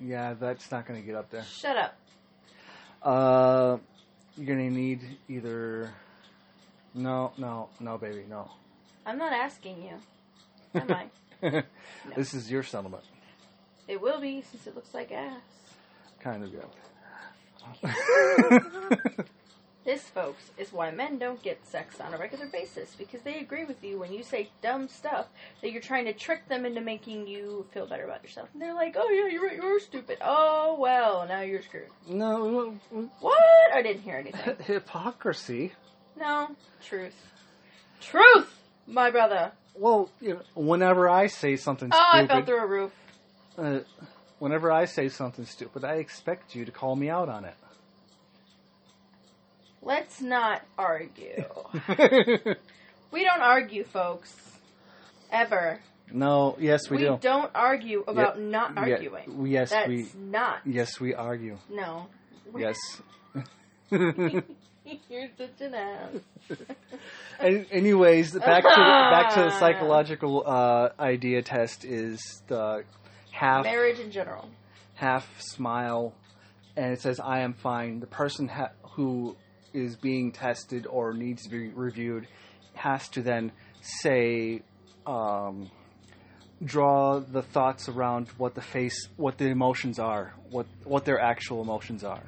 yeah, 0.00 0.34
that's 0.34 0.70
not 0.70 0.86
going 0.86 1.00
to 1.00 1.06
get 1.06 1.14
up 1.16 1.30
there. 1.30 1.44
Shut 1.44 1.76
up. 1.76 1.96
Uh, 3.02 3.78
you're 4.36 4.46
going 4.46 4.68
to 4.68 4.74
need 4.74 5.00
either. 5.28 5.90
No, 6.94 7.32
no, 7.38 7.68
no, 7.80 7.96
baby, 7.98 8.24
no. 8.28 8.50
I'm 9.06 9.16
not 9.18 9.32
asking 9.32 9.82
you. 9.82 9.94
Am 10.80 10.90
I? 11.42 11.62
This 12.16 12.34
is 12.34 12.50
your 12.50 12.62
settlement, 12.62 13.04
It 13.88 14.00
will 14.00 14.20
be 14.20 14.42
since 14.42 14.66
it 14.66 14.74
looks 14.74 14.92
like 14.94 15.10
ass. 15.12 15.40
kind 16.20 16.42
of. 16.44 16.52
Yeah. 17.82 17.94
This, 19.84 20.02
folks, 20.04 20.50
is 20.56 20.72
why 20.72 20.90
men 20.90 21.18
don't 21.18 21.42
get 21.42 21.64
sex 21.66 22.00
on 22.00 22.14
a 22.14 22.16
regular 22.16 22.46
basis 22.46 22.94
because 22.96 23.20
they 23.20 23.40
agree 23.40 23.64
with 23.66 23.84
you 23.84 23.98
when 23.98 24.14
you 24.14 24.22
say 24.22 24.48
dumb 24.62 24.88
stuff 24.88 25.26
that 25.60 25.72
you're 25.72 25.82
trying 25.82 26.06
to 26.06 26.14
trick 26.14 26.48
them 26.48 26.64
into 26.64 26.80
making 26.80 27.26
you 27.26 27.66
feel 27.72 27.86
better 27.86 28.04
about 28.04 28.22
yourself. 28.22 28.48
And 28.54 28.62
they're 28.62 28.72
like, 28.74 28.96
"Oh 28.98 29.10
yeah, 29.10 29.26
you're 29.30 29.44
right, 29.46 29.56
you're 29.56 29.78
stupid." 29.80 30.18
Oh 30.22 30.76
well, 30.78 31.26
now 31.28 31.40
you're 31.42 31.60
screwed. 31.60 31.88
no, 32.08 32.78
What? 33.20 33.74
I 33.74 33.82
didn't 33.82 34.02
hear 34.02 34.16
anything. 34.16 34.56
hypocrisy. 34.64 35.72
No, 36.18 36.48
truth, 36.82 37.14
truth, 38.00 38.58
my 38.86 39.10
brother. 39.10 39.52
Well, 39.74 40.08
you 40.20 40.34
know, 40.34 40.40
whenever 40.54 41.10
I 41.10 41.26
say 41.26 41.56
something 41.56 41.90
Oh, 41.92 42.08
I 42.12 42.20
stupid, 42.20 42.30
fell 42.30 42.44
through 42.46 42.62
a 42.62 42.66
roof. 42.66 42.92
uh, 43.58 43.78
whenever 44.38 44.70
I 44.72 44.84
say 44.86 45.08
something 45.10 45.44
stupid, 45.44 45.84
I 45.84 45.94
expect 45.96 46.54
you 46.54 46.64
to 46.64 46.72
call 46.72 46.96
me 46.96 47.10
out 47.10 47.28
on 47.28 47.44
Let's 49.84 50.20
not 50.20 50.62
argue. 50.78 51.44
we 53.10 53.22
don't 53.24 53.40
argue, 53.42 53.84
folks. 53.84 54.34
Ever. 55.30 55.80
no, 56.12 56.56
yes, 56.60 56.88
we, 56.88 56.98
do. 56.98 57.12
We, 57.12 57.18
do. 57.18 57.28
not 57.28 57.50
argue 57.54 58.04
about 58.06 58.38
not 58.40 58.72
Yeah, 58.74 58.80
arguing. 58.94 59.38
we- 59.38 59.50
yes, 59.50 59.70
That's 59.70 59.88
we. 59.88 60.06
not. 60.16 60.58
Yes, 60.64 60.98
we 61.00 61.14
argue. 61.14 61.58
No. 61.70 62.06
Yes. 62.56 62.76
You're 63.90 65.28
such 65.38 65.60
an 65.60 65.74
ass. 65.74 66.10
An- 67.40 67.66
Anyways, 67.72 68.32
back 68.32 68.62
to 68.62 68.68
back 68.68 69.34
to 69.34 69.40
the 69.40 69.50
psychological 69.58 70.44
uh, 70.46 70.90
idea 71.00 71.42
test 71.42 71.84
is 71.84 72.20
the 72.48 72.84
half 73.32 73.64
Marriage 73.64 73.98
in 73.98 74.10
general. 74.12 74.48
half 74.94 75.26
smile, 75.40 76.14
and 76.76 76.92
it 76.92 77.00
says 77.00 77.18
"I 77.18 77.40
am 77.40 77.54
fine." 77.54 77.98
The 78.00 78.06
person 78.06 78.46
ha- 78.48 78.70
who 78.92 79.36
is 79.74 79.96
being 79.96 80.32
tested 80.32 80.86
or 80.86 81.12
needs 81.12 81.42
to 81.42 81.50
be 81.50 81.68
reviewed 81.68 82.26
has 82.74 83.08
to 83.08 83.22
then 83.22 83.52
say, 83.82 84.62
um, 85.06 85.70
draw 86.64 87.20
the 87.20 87.42
thoughts 87.42 87.88
around 87.88 88.28
what 88.38 88.54
the 88.54 88.62
face, 88.62 89.08
what 89.16 89.36
the 89.38 89.46
emotions 89.46 89.98
are, 89.98 90.34
what 90.50 90.66
what 90.84 91.04
their 91.04 91.20
actual 91.20 91.60
emotions 91.60 92.02
are. 92.02 92.24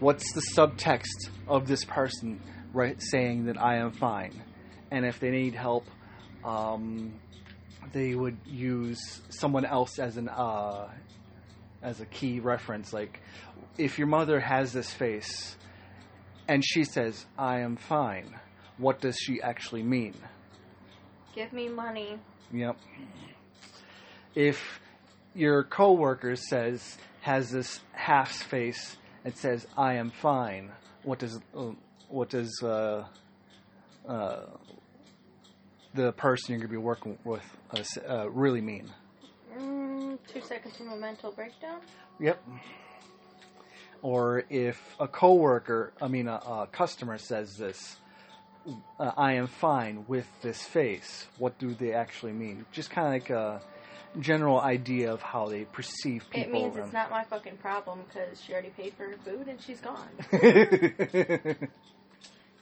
What's 0.00 0.32
the 0.32 0.42
subtext 0.56 1.30
of 1.46 1.68
this 1.68 1.84
person 1.84 2.40
right 2.72 2.96
saying 3.02 3.46
that 3.46 3.60
I 3.60 3.76
am 3.76 3.92
fine? 3.92 4.42
and 4.90 5.04
if 5.04 5.20
they 5.20 5.30
need 5.30 5.54
help, 5.54 5.86
um, 6.44 7.14
they 7.92 8.14
would 8.14 8.36
use 8.46 9.20
someone 9.28 9.64
else 9.64 9.98
as 9.98 10.16
an 10.16 10.28
uh, 10.28 10.88
as 11.82 12.00
a 12.00 12.06
key 12.06 12.40
reference. 12.40 12.92
Like, 12.92 13.20
if 13.76 13.98
your 13.98 14.08
mother 14.08 14.40
has 14.40 14.72
this 14.72 14.90
face, 14.90 15.56
and 16.48 16.64
she 16.64 16.82
says, 16.84 17.26
"I 17.38 17.60
am 17.60 17.76
fine," 17.76 18.34
what 18.78 19.00
does 19.00 19.16
she 19.16 19.40
actually 19.40 19.82
mean? 19.82 20.14
Give 21.34 21.52
me 21.52 21.68
money. 21.68 22.18
Yep. 22.52 22.76
If 24.34 24.80
your 25.34 25.62
coworker 25.64 26.34
says 26.34 26.96
has 27.20 27.50
this 27.50 27.80
half 27.92 28.32
face 28.32 28.96
and 29.24 29.36
says 29.36 29.66
I 29.76 29.94
am 29.94 30.10
fine, 30.10 30.72
what 31.02 31.18
does 31.18 31.38
uh, 31.54 31.72
what 32.08 32.30
does 32.30 32.62
uh, 32.62 33.04
uh, 34.06 34.40
the 35.94 36.12
person 36.12 36.52
you're 36.52 36.60
going 36.60 36.68
to 36.68 36.72
be 36.72 36.76
working 36.76 37.18
with 37.24 37.44
uh, 37.72 37.82
uh, 38.08 38.30
really 38.30 38.60
mean? 38.60 38.90
Mm, 39.56 40.18
two 40.26 40.40
seconds 40.40 40.76
from 40.76 40.92
a 40.92 40.96
mental 40.96 41.32
breakdown. 41.32 41.80
Yep. 42.20 42.42
Or 44.02 44.44
if 44.48 44.80
a 45.00 45.08
coworker, 45.08 45.92
I 46.00 46.08
mean 46.08 46.28
a, 46.28 46.36
a 46.36 46.68
customer 46.70 47.18
says 47.18 47.56
this, 47.56 47.96
uh, 48.98 49.12
I 49.16 49.34
am 49.34 49.46
fine 49.46 50.04
with 50.06 50.26
this 50.42 50.62
face. 50.62 51.26
What 51.38 51.58
do 51.58 51.74
they 51.74 51.92
actually 51.92 52.32
mean? 52.32 52.64
Just 52.72 52.90
kind 52.90 53.06
of 53.06 53.12
like 53.12 53.30
a 53.30 53.60
general 54.20 54.60
idea 54.60 55.12
of 55.12 55.22
how 55.22 55.48
they 55.48 55.64
perceive 55.64 56.24
people. 56.30 56.42
It 56.42 56.52
means 56.52 56.76
around. 56.76 56.84
it's 56.86 56.92
not 56.92 57.10
my 57.10 57.24
fucking 57.24 57.56
problem 57.58 58.00
because 58.08 58.40
she 58.40 58.52
already 58.52 58.70
paid 58.70 58.94
for 58.94 59.04
her 59.04 59.16
food 59.24 59.48
and 59.48 59.60
she's 59.60 59.80
gone. 59.80 60.08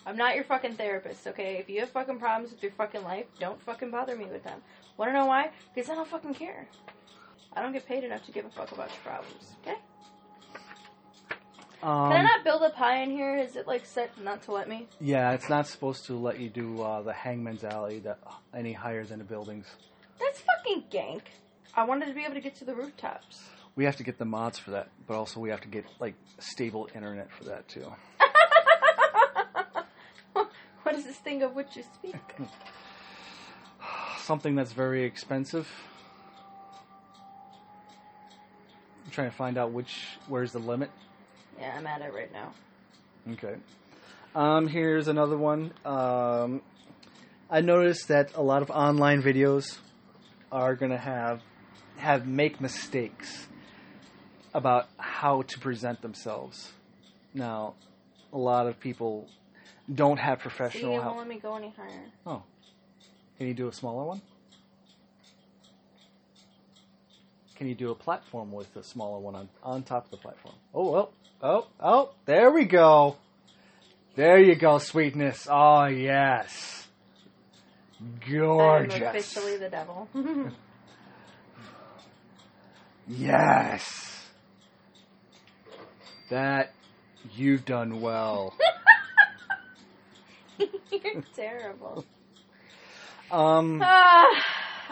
I'm 0.07 0.17
not 0.17 0.37
your 0.37 0.45
fucking 0.45 0.75
therapist, 0.75 1.27
okay? 1.27 1.57
If 1.57 1.69
you 1.69 1.81
have 1.81 1.91
fucking 1.91 2.21
problems 2.21 2.53
with 2.53 2.63
your 2.63 2.71
fucking 2.73 3.03
life, 3.03 3.27
don't 3.41 3.61
fucking 3.63 3.91
bother 3.91 4.17
me 4.17 4.27
with 4.27 4.45
them. 4.45 4.61
Wanna 4.97 5.13
know 5.13 5.27
why? 5.27 5.51
Because 5.75 5.91
I 5.91 5.97
don't 5.97 6.09
fucking 6.09 6.35
care. 6.35 6.69
I 7.55 7.63
don't 7.63 7.73
get 7.73 7.87
paid 7.87 8.05
enough 8.05 8.25
to 8.27 8.33
give 8.33 8.45
a 8.45 8.51
fuck 8.51 8.71
about 8.73 8.91
your 8.91 8.99
problems, 9.03 9.57
okay? 9.63 9.79
Um, 11.83 12.11
Can 12.11 12.21
I 12.21 12.23
not 12.23 12.45
build 12.45 12.63
up 12.63 12.75
high 12.75 13.03
in 13.03 13.11
here? 13.11 13.37
Is 13.37 13.57
it 13.57 13.67
like 13.67 13.85
set 13.87 14.11
not 14.23 14.43
to 14.43 14.53
let 14.53 14.69
me? 14.69 14.89
yeah, 15.01 15.33
it's 15.33 15.49
not 15.49 15.67
supposed 15.67 16.07
to 16.07 16.15
let 16.17 16.39
you 16.41 16.49
do 16.49 16.81
uh, 16.83 17.03
the 17.03 17.13
hangman's 17.13 17.65
alley 17.65 17.99
that 18.01 18.19
any 18.55 18.73
higher 18.73 19.05
than 19.05 19.19
the 19.19 19.25
buildings. 19.25 19.67
That's 20.19 20.41
fucking 20.41 20.85
gank. 20.91 21.23
I 21.75 21.85
wanted 21.85 22.07
to 22.07 22.15
be 22.15 22.23
able 22.25 22.35
to 22.35 22.41
get 22.41 22.55
to 22.57 22.65
the 22.65 22.75
rooftops. 22.75 23.43
We 23.75 23.85
have 23.85 23.97
to 23.97 24.03
get 24.03 24.19
the 24.19 24.25
mods 24.25 24.59
for 24.59 24.71
that, 24.71 24.89
but 25.07 25.15
also 25.17 25.39
we 25.41 25.51
have 25.51 25.61
to 25.61 25.69
get 25.69 25.85
like 26.01 26.15
stable 26.39 26.89
internet 26.95 27.31
for 27.31 27.45
that 27.45 27.69
too. 27.69 27.93
what 30.83 30.95
is 30.95 31.05
this 31.05 31.17
thing 31.17 31.43
of 31.43 31.55
which 31.55 31.77
you 31.77 31.85
speak? 31.95 32.17
Something 34.21 34.55
that's 34.55 34.73
very 34.73 35.05
expensive. 35.05 35.69
I'm 39.05 39.11
trying 39.11 39.31
to 39.31 39.37
find 39.37 39.59
out 39.59 39.73
which 39.73 40.07
where's 40.29 40.53
the 40.53 40.59
limit. 40.59 40.91
Yeah, 41.59 41.75
I'm 41.77 41.87
at 41.87 42.03
it 42.03 42.13
right 42.13 42.33
now. 42.33 42.53
Okay. 43.33 43.57
Um, 44.35 44.69
here's 44.69 45.09
another 45.09 45.37
one. 45.37 45.73
Um, 45.85 46.61
I 47.51 47.61
noticed 47.61 48.09
that 48.09 48.35
a 48.35 48.43
lot 48.43 48.63
of 48.63 48.71
online 48.71 49.23
videos 49.23 49.79
are 50.53 50.75
gonna 50.75 50.99
have 50.99 51.41
have 51.97 52.27
make 52.27 52.61
mistakes 52.61 53.47
about 54.53 54.89
how 54.99 55.43
to 55.43 55.59
present 55.59 56.03
themselves. 56.03 56.73
Now, 57.33 57.75
a 58.33 58.39
lot 58.39 58.67
of 58.67 58.79
people 58.79 59.29
don't 59.93 60.19
have 60.19 60.39
See, 60.39 60.43
professional 60.43 60.97
it 60.97 61.05
won't 61.05 61.19
let 61.19 61.29
me 61.29 61.39
go 61.39 61.57
any 61.57 61.73
higher. 61.77 62.05
Oh, 62.27 62.43
can 63.39 63.47
you 63.47 63.55
do 63.55 63.69
a 63.69 63.73
smaller 63.73 64.05
one? 64.05 64.21
Can 67.57 67.69
you 67.69 67.75
do 67.75 67.91
a 67.91 67.95
platform 67.95 68.53
with 68.53 68.75
a 68.77 68.83
smaller 68.83 69.19
one 69.19 69.35
on, 69.35 69.49
on 69.63 69.83
top 69.83 70.05
of 70.05 70.11
the 70.11 70.19
platform? 70.19 70.55
Oh, 70.75 70.95
oh, 70.95 71.09
oh, 71.47 71.67
oh, 71.81 72.11
there 72.25 72.51
we 72.51 72.65
go. 72.65 73.17
There 74.15 74.39
you 74.39 74.55
go, 74.57 74.79
sweetness. 74.79 75.47
Oh, 75.51 75.85
yes. 75.87 76.87
Gorgeous. 78.31 78.95
I'm 78.97 79.03
officially 79.09 79.57
the 79.57 79.69
devil. 79.69 80.09
Yes. 83.09 84.21
That 86.31 86.73
you've 87.37 87.65
done 87.65 88.01
well. 88.01 88.53
You're 90.59 91.23
terrible. 91.37 92.05
Um, 93.31 93.81
Ah, 93.85 94.27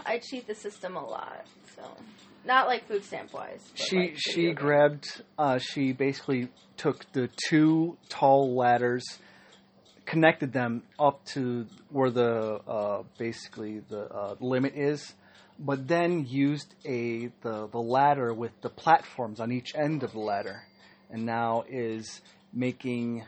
I 0.06 0.18
cheat 0.18 0.46
the 0.46 0.54
system 0.54 0.96
a 0.96 1.04
lot, 1.04 1.44
so 1.74 1.82
not 2.44 2.66
like 2.66 2.86
food 2.86 3.04
stamp 3.04 3.32
wise. 3.32 3.60
she 3.74 3.96
like, 3.98 4.14
she 4.16 4.52
grabbed 4.52 5.22
uh, 5.38 5.58
she 5.58 5.92
basically 5.92 6.48
took 6.76 7.10
the 7.12 7.28
two 7.48 7.96
tall 8.08 8.54
ladders 8.54 9.18
connected 10.06 10.52
them 10.52 10.82
up 10.98 11.24
to 11.24 11.66
where 11.90 12.10
the 12.10 12.60
uh, 12.68 13.02
basically 13.18 13.80
the 13.88 14.04
uh, 14.12 14.34
limit 14.40 14.74
is 14.76 15.14
but 15.58 15.86
then 15.86 16.26
used 16.26 16.74
a 16.84 17.26
the, 17.42 17.68
the 17.68 17.78
ladder 17.78 18.34
with 18.34 18.52
the 18.60 18.68
platforms 18.70 19.40
on 19.40 19.52
each 19.52 19.74
end 19.74 20.02
of 20.02 20.12
the 20.12 20.18
ladder 20.18 20.62
and 21.10 21.24
now 21.24 21.64
is 21.68 22.20
making 22.52 23.24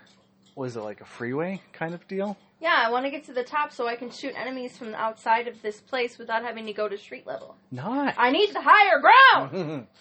was 0.54 0.76
it 0.76 0.80
like 0.80 1.00
a 1.00 1.04
freeway 1.04 1.60
kind 1.72 1.94
of 1.94 2.06
deal 2.08 2.36
Yeah, 2.60 2.74
I 2.74 2.90
want 2.90 3.04
to 3.04 3.10
get 3.10 3.24
to 3.24 3.32
the 3.32 3.44
top 3.44 3.72
so 3.72 3.86
I 3.86 3.96
can 3.96 4.10
shoot 4.10 4.34
enemies 4.34 4.78
from 4.78 4.92
the 4.92 4.96
outside 4.96 5.46
of 5.46 5.60
this 5.60 5.80
place 5.80 6.16
without 6.18 6.42
having 6.42 6.66
to 6.66 6.72
go 6.72 6.88
to 6.88 6.96
street 6.96 7.26
level. 7.26 7.56
nice 7.70 8.14
I 8.16 8.30
need 8.30 8.54
the 8.54 8.62
higher 8.62 9.00
ground. 9.00 9.86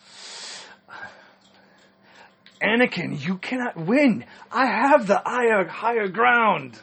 Anakin, 2.62 3.22
you 3.26 3.38
cannot 3.38 3.76
win. 3.76 4.26
I 4.52 4.66
have 4.66 5.08
the 5.08 5.22
higher 5.26 5.68
higher 5.68 6.08
ground. 6.08 6.80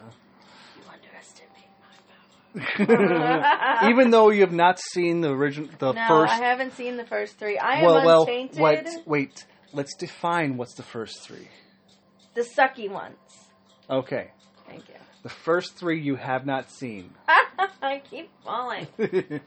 You 0.77 0.83
underestimate 0.93 2.87
my 2.87 2.87
power. 3.81 3.91
Even 3.91 4.11
though 4.11 4.29
you 4.29 4.43
have 4.43 4.53
not 4.53 4.79
seen 4.79 5.23
the 5.23 5.31
original, 5.31 5.71
the 5.79 5.93
no, 5.93 6.07
first. 6.09 6.33
I 6.33 6.37
haven't 6.37 6.75
seen 6.75 6.99
the 6.99 7.07
first 7.07 7.39
three. 7.39 7.57
I 7.57 7.83
well, 7.83 7.99
am 7.99 8.05
well, 8.05 8.21
untainted. 8.23 8.61
wait, 8.61 8.89
wait. 9.07 9.47
Let's 9.73 9.97
define 9.97 10.59
what's 10.59 10.75
the 10.75 10.83
first 10.83 11.23
three. 11.23 11.49
The 12.35 12.43
sucky 12.43 12.91
ones. 12.91 13.17
Okay, 13.89 14.31
Thank 14.73 14.89
you. 14.89 14.95
the 15.23 15.29
first 15.29 15.75
three 15.77 16.01
you 16.01 16.17
have 16.17 16.47
not 16.47 16.71
seen. 16.71 17.13
I 17.83 18.01
keep 18.11 18.31
falling. 18.45 18.87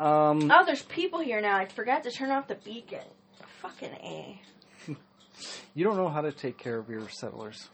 um, 0.00 0.50
Oh, 0.50 0.64
there's 0.64 0.82
people 0.82 1.20
here 1.20 1.40
now. 1.42 1.56
I 1.56 1.66
forgot 1.66 2.04
to 2.04 2.10
turn 2.10 2.30
off 2.30 2.48
the 2.48 2.54
beacon. 2.54 3.04
Fucking 3.60 3.90
A. 3.92 4.40
you 5.74 5.84
don't 5.84 5.96
know 5.96 6.08
how 6.08 6.22
to 6.22 6.32
take 6.32 6.56
care 6.56 6.78
of 6.78 6.88
your 6.88 7.08
settlers. 7.10 7.68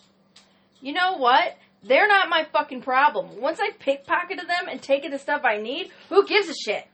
You 0.81 0.93
know 0.95 1.17
what? 1.19 1.57
They're 1.85 2.09
not 2.09 2.29
my 2.29 2.45
fucking 2.53 2.83
problem. 2.83 3.41
Once 3.41 3.59
I 3.61 3.71
pickpocketed 3.79 4.47
them 4.49 4.69
and 4.69 4.83
taken 4.83 5.11
the 5.13 5.19
stuff 5.19 5.43
I 5.45 5.59
need, 5.59 5.91
who 6.09 6.27
gives 6.27 6.49
a 6.49 6.55
shit? 6.55 6.87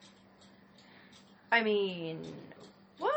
I 1.51 1.63
mean, 1.63 2.21
what? 2.99 3.13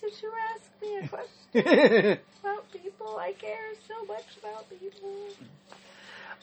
Did 0.00 0.12
you 0.20 0.32
ask 0.52 0.70
me 0.82 0.96
a 0.98 1.08
question 1.08 2.18
about 2.44 2.61
people? 2.72 3.16
I 3.18 3.32
care 3.32 3.72
so 3.86 4.04
much 4.06 4.24
about 4.38 4.68
people. 4.70 5.28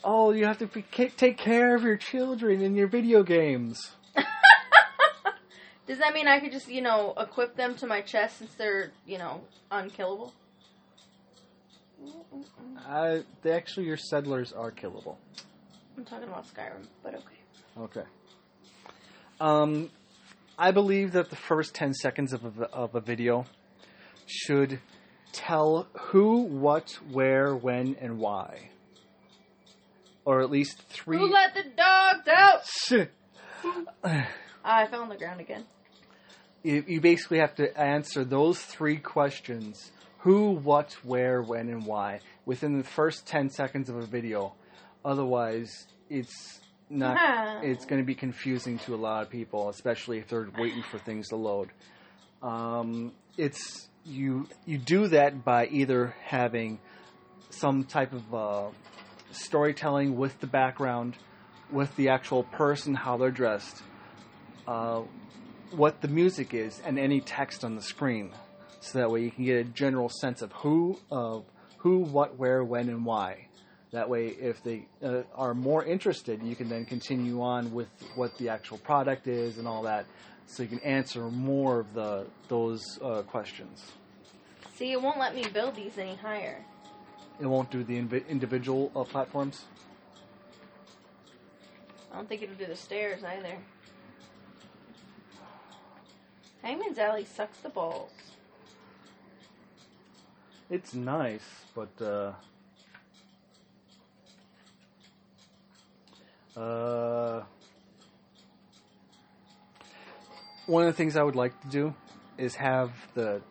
oh, 0.04 0.32
you 0.32 0.46
have 0.46 0.58
to 0.60 0.68
be, 0.68 0.84
take 0.84 1.38
care 1.38 1.76
of 1.76 1.84
your 1.84 1.98
children 1.98 2.62
in 2.62 2.76
your 2.76 2.88
video 2.88 3.24
games. 3.24 3.92
Does 5.88 6.00
that 6.00 6.14
mean 6.14 6.28
I 6.28 6.40
could 6.40 6.52
just, 6.52 6.70
you 6.70 6.82
know, 6.82 7.14
equip 7.18 7.56
them 7.56 7.76
to 7.76 7.88
my 7.88 8.02
chest 8.02 8.38
since 8.38 8.54
they're, 8.54 8.92
you 9.06 9.18
know, 9.18 9.42
unkillable? 9.72 10.34
Uh, 12.88 13.20
they, 13.42 13.52
actually, 13.52 13.86
your 13.86 13.98
settlers 13.98 14.54
are 14.54 14.72
killable. 14.72 15.18
I'm 15.98 16.06
talking 16.06 16.28
about 16.28 16.46
Skyrim, 16.48 16.88
but 17.04 17.16
okay. 17.16 17.36
Okay. 17.78 18.04
Um, 19.42 19.90
I 20.58 20.72
believe 20.72 21.14
that 21.14 21.30
the 21.30 21.36
first 21.36 21.74
10 21.76 21.94
seconds 21.94 22.34
of 22.34 22.60
a, 22.60 22.64
of 22.72 22.96
a 22.96 23.02
video 23.02 23.46
should 24.26 24.80
tell 25.32 25.88
who, 25.94 26.44
what, 26.44 26.98
where, 27.12 27.56
when, 27.56 27.96
and 28.00 28.20
why. 28.20 28.70
Or 30.26 30.42
at 30.42 30.52
least 30.52 30.82
three. 30.90 31.18
Who 31.18 31.32
let 31.32 31.54
the 31.54 31.64
dogs 31.64 32.28
out? 32.28 33.10
Ah, 34.02 34.30
I 34.64 34.88
fell 34.88 35.02
on 35.02 35.10
the 35.10 35.18
ground 35.18 35.42
again. 35.42 35.66
you, 36.64 36.82
you 36.88 37.02
basically 37.02 37.40
have 37.40 37.56
to 37.56 37.78
answer 37.78 38.24
those 38.24 38.58
three 38.58 38.96
questions 38.96 39.92
who, 40.20 40.52
what, 40.52 40.94
where, 41.04 41.42
when, 41.42 41.68
and 41.68 41.86
why 41.86 42.22
within 42.46 42.78
the 42.78 42.84
first 42.84 43.28
10 43.28 43.50
seconds 43.50 43.90
of 43.90 43.98
a 43.98 44.06
video. 44.06 44.54
Otherwise, 45.04 45.88
it's 46.10 46.60
not. 46.90 47.64
it's 47.64 47.86
going 47.86 48.02
to 48.02 48.06
be 48.06 48.16
confusing 48.16 48.80
to 48.80 48.96
a 48.96 48.98
lot 48.98 49.22
of 49.24 49.30
people, 49.30 49.70
especially 49.70 50.18
if 50.18 50.28
they're 50.30 50.50
waiting 50.58 50.84
for 50.84 50.98
things 51.00 51.28
to 51.28 51.36
load. 51.36 51.70
Um, 52.42 53.12
it's 53.38 53.89
you. 54.10 54.48
You 54.66 54.78
do 54.78 55.08
that 55.08 55.46
by 55.46 55.68
either 55.68 56.16
having 56.26 56.80
some 57.50 57.84
type 57.84 58.14
of 58.14 58.34
uh, 58.34 58.70
storytelling 59.32 60.18
with 60.18 60.40
the 60.40 60.48
background, 60.48 61.16
with 61.72 61.96
the 61.96 62.10
actual 62.10 62.44
person, 62.44 62.96
how 62.96 63.18
they're 63.18 63.32
dressed, 63.32 63.82
uh, 64.68 65.02
what 65.72 66.02
the 66.02 66.08
music 66.08 66.54
is, 66.54 66.82
and 66.86 66.98
any 66.98 67.22
text 67.22 67.64
on 67.64 67.76
the 67.76 67.82
screen. 67.82 68.32
So 68.82 69.00
that 69.00 69.12
way 69.12 69.24
you 69.24 69.32
can 69.32 69.46
get 69.46 69.58
a 69.58 69.64
general 69.64 70.10
sense 70.10 70.42
of 70.42 70.52
who, 70.54 71.00
uh, 71.12 71.40
who, 71.78 72.00
what, 72.00 72.38
where, 72.38 72.64
when, 72.64 72.90
and 72.90 73.06
why. 73.06 73.48
That 73.92 74.08
way, 74.08 74.28
if 74.28 74.64
they 74.64 74.86
uh, 75.04 75.24
are 75.36 75.56
more 75.56 75.84
interested, 75.84 76.44
you 76.44 76.56
can 76.56 76.70
then 76.70 76.86
continue 76.86 77.42
on 77.42 77.74
with 77.74 77.90
what 78.16 78.38
the 78.38 78.50
actual 78.50 78.78
product 78.78 79.28
is 79.28 79.58
and 79.58 79.68
all 79.68 79.84
that, 79.84 80.06
so 80.46 80.62
you 80.62 80.70
can 80.70 80.80
answer 80.80 81.30
more 81.30 81.80
of 81.80 81.94
the 81.94 82.28
those 82.48 82.82
uh, 83.04 83.24
questions. 83.24 83.84
See, 84.80 84.94
it 84.94 85.02
won't 85.02 85.20
let 85.20 85.36
me 85.36 85.44
build 85.54 85.76
these 85.76 85.98
any 85.98 86.16
higher. 86.16 86.64
It 87.38 87.46
won't 87.46 87.70
do 87.70 87.84
the 87.84 88.02
invi- 88.02 88.26
individual 88.30 88.94
uh, 88.96 89.04
platforms. 89.04 89.66
I 92.10 92.16
don't 92.16 92.30
think 92.30 92.44
it'll 92.44 92.56
do 92.56 92.66
the 92.66 92.78
stairs 92.78 93.22
either. 93.22 93.58
Hangman's 96.62 96.98
Alley 96.98 97.26
sucks 97.26 97.58
the 97.58 97.68
balls. 97.68 98.14
It's 100.70 100.94
nice, 100.94 101.66
but 101.76 101.90
uh, 102.02 102.32
uh, 106.58 107.44
one 110.68 110.84
of 110.84 110.88
the 110.88 110.94
things 110.96 111.18
I 111.18 111.24
would 111.24 111.36
like 111.36 111.60
to 111.64 111.68
do 111.68 111.94
is 112.38 112.56
have 112.56 112.92
the 113.14 113.42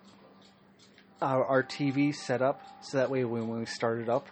our, 1.20 1.44
our 1.44 1.62
TV 1.62 2.14
set 2.14 2.42
up 2.42 2.60
so 2.82 2.98
that 2.98 3.10
way 3.10 3.24
when, 3.24 3.48
when 3.48 3.60
we 3.60 3.66
start 3.66 4.00
it 4.00 4.08
up, 4.08 4.28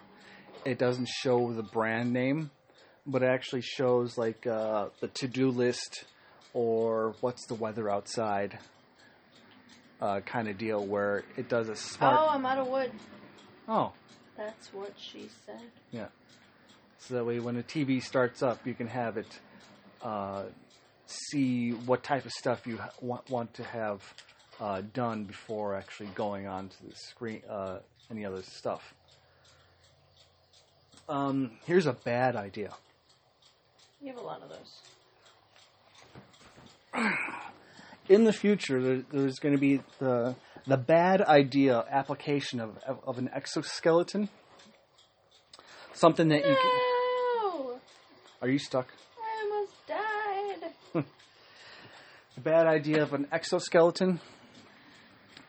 it 0.65 0.77
doesn't 0.77 1.07
show 1.07 1.53
the 1.53 1.63
brand 1.63 2.13
name, 2.13 2.51
but 3.05 3.23
it 3.23 3.27
actually 3.27 3.61
shows 3.61 4.17
like 4.17 4.45
uh, 4.47 4.87
the 4.99 5.07
to 5.07 5.27
do 5.27 5.49
list 5.49 6.05
or 6.53 7.15
what's 7.21 7.45
the 7.47 7.55
weather 7.55 7.89
outside 7.89 8.57
uh, 10.01 10.21
kind 10.21 10.47
of 10.47 10.57
deal 10.57 10.85
where 10.85 11.23
it 11.35 11.49
does 11.49 11.69
a 11.69 11.75
smart. 11.75 12.17
Oh, 12.19 12.27
I'm 12.29 12.45
out 12.45 12.57
of 12.57 12.67
wood. 12.67 12.91
Oh, 13.67 13.91
That's 14.35 14.73
what 14.73 14.93
she 14.97 15.29
said. 15.45 15.61
Yeah. 15.91 16.07
So 16.99 17.15
that 17.15 17.25
way 17.25 17.39
when 17.39 17.55
the 17.55 17.63
TV 17.63 18.01
starts 18.01 18.41
up, 18.41 18.65
you 18.65 18.73
can 18.73 18.87
have 18.87 19.17
it 19.17 19.39
uh, 20.01 20.43
see 21.05 21.71
what 21.71 22.03
type 22.03 22.25
of 22.25 22.31
stuff 22.31 22.67
you 22.67 22.77
ha- 22.77 22.91
want, 23.01 23.29
want 23.29 23.53
to 23.55 23.63
have 23.63 24.01
uh, 24.59 24.81
done 24.93 25.25
before 25.25 25.75
actually 25.75 26.07
going 26.15 26.47
on 26.47 26.69
to 26.69 26.85
the 26.87 26.95
screen, 26.95 27.41
uh, 27.49 27.79
any 28.09 28.25
other 28.25 28.41
stuff. 28.41 28.93
Um, 31.09 31.51
here's 31.65 31.85
a 31.85 31.93
bad 31.93 32.35
idea. 32.35 32.73
You 34.01 34.13
have 34.13 34.21
a 34.21 34.25
lot 34.25 34.41
of 34.41 34.49
those. 34.49 34.81
in 38.09 38.23
the 38.23 38.33
future, 38.33 38.81
there, 38.81 39.03
there's 39.11 39.39
going 39.39 39.55
to 39.55 39.61
be 39.61 39.81
the 39.99 40.35
the 40.65 40.77
bad 40.77 41.21
idea 41.21 41.83
application 41.89 42.59
of, 42.59 42.77
of 42.85 42.99
of 43.05 43.17
an 43.17 43.29
exoskeleton. 43.33 44.29
Something 45.93 46.27
that 46.29 46.45
you 46.47 46.55
can, 46.55 46.71
No! 47.41 47.79
are 48.41 48.49
you 48.49 48.59
stuck? 48.59 48.87
I 49.17 49.43
almost 49.43 49.87
died. 49.87 51.05
The 52.35 52.41
bad 52.41 52.67
idea 52.67 53.01
of 53.01 53.13
an 53.13 53.25
exoskeleton 53.31 54.19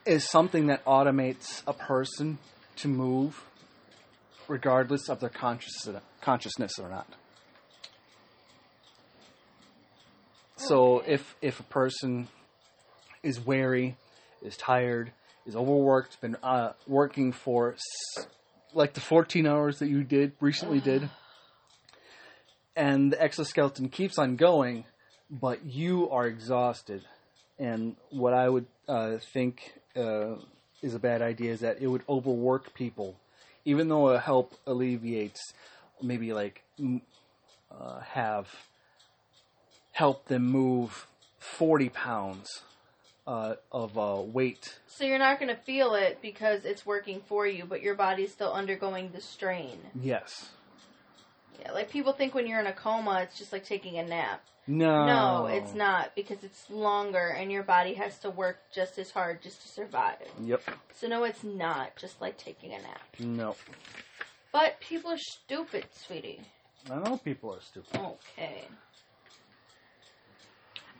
is 0.08 0.24
something 0.24 0.68
that 0.68 0.82
automates 0.86 1.62
a 1.66 1.74
person 1.74 2.38
to 2.76 2.88
move, 2.88 3.44
regardless 4.48 5.10
of 5.10 5.20
their 5.20 5.28
conscious 5.28 5.86
consciousness 6.22 6.72
or 6.78 6.88
not. 6.88 7.06
So 10.56 11.04
if 11.06 11.36
if 11.42 11.60
a 11.60 11.64
person 11.64 12.28
is 13.22 13.38
weary, 13.38 13.96
is 14.42 14.56
tired, 14.56 15.12
is 15.44 15.54
overworked, 15.54 16.20
been 16.22 16.36
uh, 16.42 16.72
working 16.86 17.32
for 17.32 17.74
s- 17.74 18.26
like 18.72 18.94
the 18.94 19.00
14 19.00 19.46
hours 19.46 19.78
that 19.80 19.88
you 19.88 20.04
did 20.04 20.32
recently 20.40 20.80
did, 20.80 21.10
and 22.74 23.12
the 23.12 23.20
exoskeleton 23.22 23.90
keeps 23.90 24.18
on 24.18 24.36
going, 24.36 24.84
but 25.30 25.66
you 25.66 26.08
are 26.10 26.26
exhausted. 26.26 27.04
And 27.58 27.96
what 28.10 28.32
I 28.32 28.48
would 28.48 28.66
uh, 28.88 29.18
think 29.34 29.72
uh, 29.96 30.34
is 30.82 30.94
a 30.94 30.98
bad 30.98 31.22
idea 31.22 31.52
is 31.52 31.60
that 31.60 31.80
it 31.80 31.86
would 31.86 32.02
overwork 32.08 32.74
people, 32.74 33.16
even 33.64 33.88
though 33.88 34.10
it 34.10 34.20
help 34.20 34.54
alleviates 34.66 35.52
maybe 36.02 36.32
like 36.32 36.62
uh, 36.80 38.00
have 38.00 38.48
help 39.92 40.26
them 40.26 40.44
move 40.44 41.06
40 41.40 41.88
pounds 41.88 42.62
uh, 43.26 43.56
of 43.72 43.98
uh, 43.98 44.22
weight. 44.24 44.78
So 44.86 45.04
you're 45.04 45.18
not 45.18 45.38
going 45.38 45.54
to 45.54 45.60
feel 45.60 45.94
it 45.94 46.18
because 46.22 46.64
it's 46.64 46.86
working 46.86 47.20
for 47.26 47.46
you, 47.46 47.64
but 47.64 47.82
your 47.82 47.94
body's 47.94 48.32
still 48.32 48.52
undergoing 48.52 49.10
the 49.12 49.20
strain. 49.20 49.78
Yes. 50.00 50.50
Yeah, 51.60 51.72
like 51.72 51.90
people 51.90 52.12
think 52.12 52.34
when 52.34 52.46
you're 52.46 52.60
in 52.60 52.66
a 52.66 52.72
coma, 52.72 53.22
it's 53.22 53.38
just 53.38 53.52
like 53.52 53.64
taking 53.64 53.98
a 53.98 54.04
nap. 54.04 54.42
No. 54.68 55.06
No, 55.06 55.46
it's 55.46 55.74
not 55.74 56.14
because 56.14 56.44
it's 56.44 56.68
longer 56.68 57.28
and 57.28 57.50
your 57.50 57.62
body 57.62 57.94
has 57.94 58.18
to 58.18 58.28
work 58.28 58.58
just 58.70 58.98
as 58.98 59.10
hard 59.10 59.42
just 59.42 59.62
to 59.62 59.68
survive. 59.68 60.18
Yep. 60.42 60.62
So 60.94 61.08
no, 61.08 61.24
it's 61.24 61.42
not 61.42 61.96
just 61.96 62.20
like 62.20 62.36
taking 62.36 62.74
a 62.74 62.78
nap. 62.78 63.00
No. 63.18 63.56
But 64.52 64.78
people 64.80 65.10
are 65.10 65.18
stupid, 65.18 65.86
sweetie. 65.94 66.42
I 66.90 66.96
know 66.96 67.16
people 67.16 67.54
are 67.54 67.62
stupid. 67.62 67.98
Okay. 67.98 68.64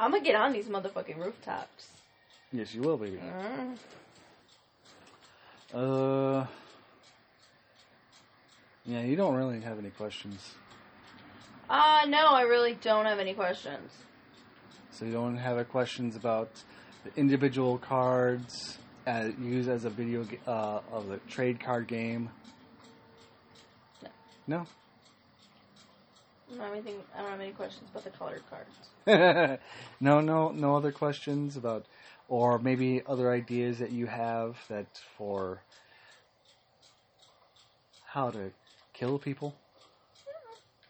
I'm 0.01 0.13
gonna 0.13 0.25
get 0.25 0.35
on 0.35 0.53
these 0.53 0.67
motherfucking 0.67 1.19
rooftops. 1.19 1.91
Yes, 2.51 2.75
you 2.75 2.81
will 2.81 2.97
baby. 2.97 3.21
Mm. 3.21 3.77
Uh. 5.75 6.47
Yeah, 8.87 9.03
you 9.03 9.17
don't 9.17 9.35
really 9.35 9.61
have 9.61 9.79
any 9.79 9.91
questions. 9.91 10.55
Uh, 11.69 12.07
no, 12.09 12.29
I 12.29 12.43
really 12.43 12.75
don't 12.81 13.05
have 13.05 13.19
any 13.19 13.35
questions. 13.35 13.91
So 14.91 15.05
you 15.05 15.13
don't 15.13 15.37
have 15.37 15.57
any 15.57 15.65
questions 15.65 16.17
about 16.17 16.51
the 17.05 17.11
individual 17.21 17.79
cards 17.79 18.79
as, 19.07 19.35
used 19.39 19.69
as 19.69 19.85
a 19.85 19.91
video 19.91 20.27
uh, 20.47 20.81
of 20.91 21.09
the 21.09 21.19
trade 21.29 21.61
card 21.61 21.87
game. 21.87 22.31
No. 24.47 24.67
I 26.51 26.55
don't 26.55 26.61
have 26.61 26.73
anything. 26.73 26.95
I 27.15 27.21
don't 27.21 27.31
have 27.31 27.41
any 27.41 27.53
questions 27.53 27.91
about 27.91 28.05
the 28.05 28.11
colored 28.11 28.43
cards. 28.49 29.61
no, 30.01 30.21
no, 30.21 30.51
no 30.51 30.75
other 30.75 30.91
questions 30.91 31.59
about, 31.59 31.85
or 32.29 32.59
maybe 32.59 33.03
other 33.07 33.31
ideas 33.31 33.79
that 33.79 33.93
you 33.93 34.07
have 34.07 34.57
that 34.69 35.01
for 35.19 35.61
how 38.07 38.31
to 38.31 38.51
kill 38.95 39.19
people. 39.19 39.55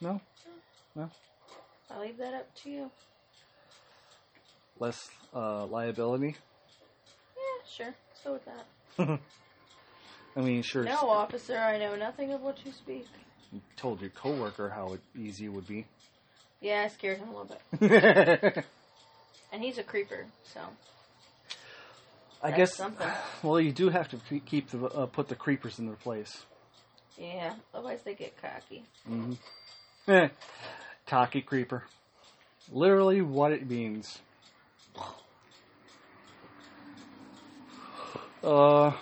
No, 0.00 0.20
I'll 1.90 2.00
leave 2.00 2.18
that 2.18 2.34
up 2.34 2.54
to 2.62 2.70
you. 2.70 2.90
less 4.78 5.08
uh, 5.34 5.66
liability. 5.66 6.37
Yeah, 7.37 7.68
sure. 7.68 7.94
So 8.22 8.32
with 8.34 8.44
that. 8.44 9.20
I 10.37 10.40
mean, 10.40 10.62
sure. 10.62 10.84
No, 10.84 11.08
officer, 11.08 11.56
I 11.58 11.78
know 11.78 11.96
nothing 11.96 12.32
of 12.32 12.42
what 12.42 12.64
you 12.64 12.72
speak. 12.72 13.06
you 13.52 13.61
told 13.76 14.00
your 14.00 14.11
coworker 14.11 14.68
how 14.68 14.96
easy 15.18 15.46
it 15.46 15.48
would 15.48 15.66
be. 15.66 15.87
Yeah, 16.61 16.82
I 16.84 16.88
scared 16.88 17.18
him 17.18 17.28
a 17.28 17.42
little 17.42 17.58
bit. 17.80 18.64
And 19.52 19.62
he's 19.62 19.78
a 19.78 19.82
creeper, 19.82 20.26
so. 20.44 20.61
I 22.42 22.50
guess. 22.52 22.76
Something. 22.76 23.08
Well, 23.42 23.61
you 23.61 23.70
do 23.70 23.88
have 23.88 24.08
to 24.08 24.40
keep 24.40 24.70
the 24.70 24.84
uh, 24.87 25.06
put 25.06 25.28
the 25.28 25.37
creepers 25.37 25.78
in 25.78 25.87
their 25.87 25.94
place. 25.94 26.42
Yeah, 27.16 27.54
otherwise 27.72 28.00
they 28.04 28.14
get 28.14 28.34
cocky. 28.42 28.82
hmm 29.06 29.34
Cocky 31.09 31.40
creeper. 31.40 31.85
Literally 32.71 33.23
what 33.23 33.53
it 33.53 33.68
means. 33.68 34.21
Uh, 38.44 38.92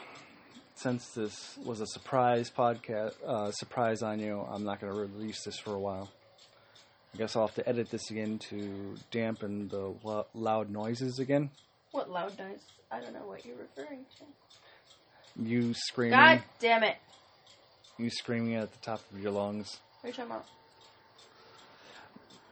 since 0.77 1.09
this 1.09 1.59
was 1.65 1.81
a 1.81 1.87
surprise 1.87 2.51
podcast, 2.51 3.15
uh, 3.27 3.51
surprise 3.51 4.03
on 4.03 4.21
you, 4.21 4.41
I'm 4.41 4.65
not 4.65 4.81
going 4.81 4.93
to 4.93 4.99
release 4.99 5.43
this 5.45 5.59
for 5.59 5.75
a 5.75 5.79
while. 5.81 6.09
I 7.15 7.19
guess 7.19 7.35
I'll 7.35 7.47
have 7.47 7.57
to 7.57 7.69
edit 7.69 7.91
this 7.91 8.11
again 8.11 8.39
to 8.51 8.95
dampen 9.11 9.69
the 9.69 9.95
lo- 10.05 10.27
loud 10.35 10.71
noises 10.71 11.19
again. 11.19 11.51
What 11.93 12.11
loud 12.11 12.39
noise? 12.39 12.61
I 12.91 13.01
don't 13.01 13.13
know 13.15 13.27
what 13.27 13.45
you're 13.45 13.57
referring 13.57 14.05
to. 14.19 15.43
You 15.43 15.75
screaming, 15.75 16.19
God 16.19 16.43
damn 16.61 16.83
it. 16.83 16.97
you 17.99 18.11
screaming 18.11 18.55
at 18.55 18.71
the 18.73 18.79
top 18.79 19.01
of 19.13 19.21
your 19.21 19.33
lungs. 19.33 19.81
What 20.01 20.09
are 20.09 20.11
you 20.11 20.15
talking 20.15 20.31
about? 20.31 20.47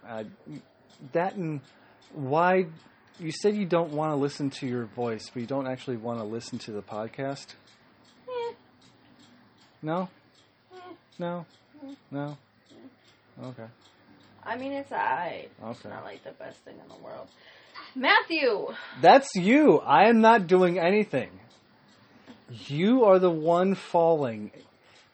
Uh, 0.08 0.24
that 1.12 1.34
and 1.34 1.60
why 2.12 2.66
you 3.18 3.30
said 3.32 3.54
you 3.56 3.66
don't 3.66 3.92
want 3.92 4.10
to 4.12 4.16
listen 4.16 4.50
to 4.50 4.66
your 4.66 4.84
voice, 4.86 5.30
but 5.32 5.40
you 5.40 5.46
don't 5.46 5.66
actually 5.66 5.96
want 5.96 6.18
to 6.18 6.24
listen 6.24 6.58
to 6.60 6.72
the 6.72 6.82
podcast. 6.82 7.54
Eh, 8.28 8.52
No, 9.82 10.08
eh. 10.74 10.78
no, 11.18 11.46
no. 12.10 12.36
Okay. 13.42 13.66
I 14.44 14.56
mean, 14.56 14.72
it's 14.72 14.92
alright. 14.92 15.50
It's 15.70 15.80
Okay. 15.80 15.88
not 15.88 16.04
like 16.04 16.22
the 16.24 16.32
best 16.32 16.58
thing 16.60 16.74
in 16.82 16.88
the 16.88 17.02
world. 17.02 17.28
Matthew! 17.96 18.68
That's 19.00 19.34
you. 19.34 19.78
I 19.80 20.08
am 20.08 20.20
not 20.20 20.46
doing 20.46 20.78
anything. 20.78 21.30
You 22.50 23.04
are 23.04 23.18
the 23.18 23.30
one 23.30 23.74
falling, 23.74 24.50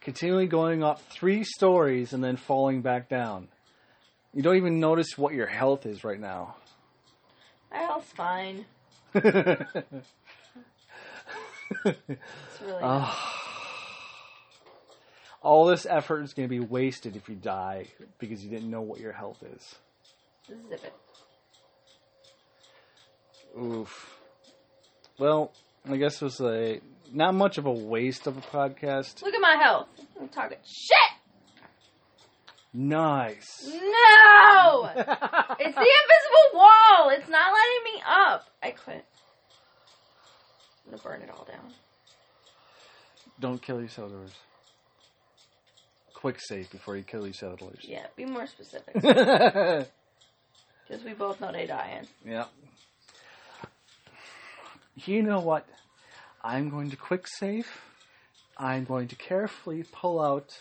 continually 0.00 0.46
going 0.46 0.83
up 0.83 1.00
three 1.11 1.44
stories 1.44 2.12
and 2.12 2.22
then 2.24 2.37
falling 2.37 2.83
back 2.83 3.09
down. 3.09 3.48
You 4.32 4.42
don't 4.42 4.56
even 4.56 4.78
notice 4.80 5.18
what 5.18 5.34
your 5.34 5.46
health 5.46 5.86
is 5.86 6.04
right 6.04 6.20
now. 6.20 6.56
My 7.70 7.78
health's 7.78 8.12
fine. 8.12 8.64
It's 11.84 12.60
really. 12.62 12.80
Ah. 12.82 13.36
all 15.42 15.66
this 15.66 15.86
effort 15.88 16.22
is 16.22 16.34
going 16.34 16.48
to 16.48 16.50
be 16.50 16.60
wasted 16.60 17.16
if 17.16 17.28
you 17.28 17.34
die 17.34 17.86
because 18.18 18.44
you 18.44 18.50
didn't 18.50 18.70
know 18.70 18.82
what 18.82 19.00
your 19.00 19.12
health 19.12 19.42
is. 19.54 19.74
Zip 20.48 20.84
it. 20.84 20.92
Oof. 23.58 24.18
Well, 25.18 25.52
I 25.88 25.96
guess 25.96 26.20
it 26.20 26.24
was 26.24 26.40
a 26.40 26.80
not 27.12 27.34
much 27.34 27.58
of 27.58 27.66
a 27.66 27.72
waste 27.72 28.26
of 28.26 28.36
a 28.36 28.40
podcast. 28.40 29.22
Look 29.22 29.34
at 29.34 29.40
my 29.40 29.56
health. 29.60 29.88
I'm 30.20 30.28
talking 30.28 30.58
shit! 30.64 31.19
Nice. 32.72 33.66
No! 33.66 34.90
It's 35.62 35.76
the 35.76 35.80
invisible 35.83 36.48
wall! 36.54 37.11
It's 37.11 37.28
not 37.28 37.52
letting 37.52 37.94
me 37.94 38.02
up. 38.09 38.46
I 38.62 38.70
quit. 38.70 39.04
I'm 40.87 40.92
gonna 40.92 41.02
burn 41.02 41.22
it 41.22 41.30
all 41.30 41.44
down. 41.44 41.72
Don't 43.38 43.61
kill 43.61 43.80
your 43.80 43.88
settlers. 43.88 44.30
Quick 46.14 46.38
save 46.40 46.70
before 46.70 46.96
you 46.96 47.02
kill 47.02 47.24
your 47.24 47.35
settlers. 47.35 47.80
Yeah, 47.83 48.06
be 48.16 48.24
more 48.24 48.46
specific. 48.46 48.94
Because 50.90 51.04
we 51.04 51.12
both 51.12 51.40
know 51.40 51.52
they 51.52 51.66
dying. 51.66 52.09
Yeah. 52.26 52.46
You 54.96 55.22
know 55.22 55.38
what? 55.38 55.68
I'm 56.42 56.68
going 56.68 56.90
to 56.90 56.96
quick 56.96 57.28
save. 57.28 57.68
I'm 58.59 58.85
going 58.85 59.06
to 59.06 59.14
carefully 59.14 59.85
pull 59.85 60.20
out 60.20 60.59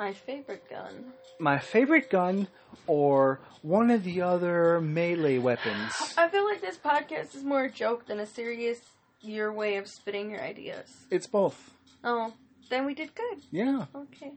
My 0.00 0.14
favorite 0.14 0.64
gun. 0.70 1.12
my 1.38 1.58
favorite 1.58 2.08
gun 2.08 2.48
or 2.86 3.38
one 3.60 3.90
of 3.90 4.02
the 4.02 4.22
other 4.22 4.80
melee 4.80 5.36
weapons. 5.36 5.92
I 6.16 6.26
feel 6.28 6.46
like 6.46 6.62
this 6.62 6.78
podcast 6.78 7.34
is 7.36 7.44
more 7.44 7.64
a 7.64 7.70
joke 7.70 8.06
than 8.06 8.18
a 8.18 8.24
serious 8.26 8.80
your 9.20 9.52
way 9.52 9.76
of 9.76 9.86
spitting 9.86 10.30
your 10.30 10.40
ideas. 10.40 11.04
It's 11.10 11.26
both. 11.26 11.74
Oh, 12.02 12.32
then 12.70 12.86
we 12.86 12.94
did 12.94 13.14
good. 13.14 13.40
Yeah. 13.50 13.84
Okay. 13.94 14.32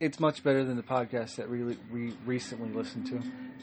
It's 0.00 0.18
much 0.18 0.42
better 0.42 0.64
than 0.64 0.76
the 0.78 0.82
podcast 0.82 1.36
that 1.36 1.50
we, 1.50 1.76
we 1.92 2.14
recently 2.24 2.70
listened 2.70 3.06
to. 3.08 3.20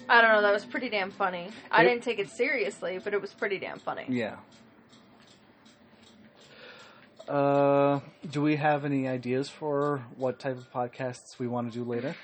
I 0.08 0.22
don't 0.22 0.32
know, 0.32 0.44
that 0.44 0.54
was 0.54 0.64
pretty 0.66 0.90
damn 0.90 1.10
funny. 1.10 1.48
I 1.72 1.82
Yep. 1.82 1.92
didn't 1.92 2.04
take 2.04 2.20
it 2.20 2.30
seriously, 2.30 3.00
but 3.04 3.16
it 3.16 3.22
was 3.22 3.34
pretty 3.34 3.58
damn 3.58 3.80
funny. 3.80 4.06
Yeah. 4.10 4.36
Uh, 7.28 8.00
do 8.30 8.42
we 8.42 8.56
have 8.56 8.86
any 8.86 9.08
ideas 9.08 9.50
for 9.50 10.04
what 10.16 10.40
type 10.40 10.58
of 10.58 10.72
podcasts 10.72 11.40
we 11.40 11.48
want 11.48 11.72
to 11.72 11.78
do 11.80 11.84
later? 11.84 12.16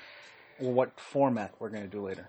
Or 0.60 0.72
what 0.72 0.98
format 1.00 1.54
we're 1.58 1.70
going 1.70 1.82
to 1.82 1.88
do 1.88 2.06
later? 2.06 2.28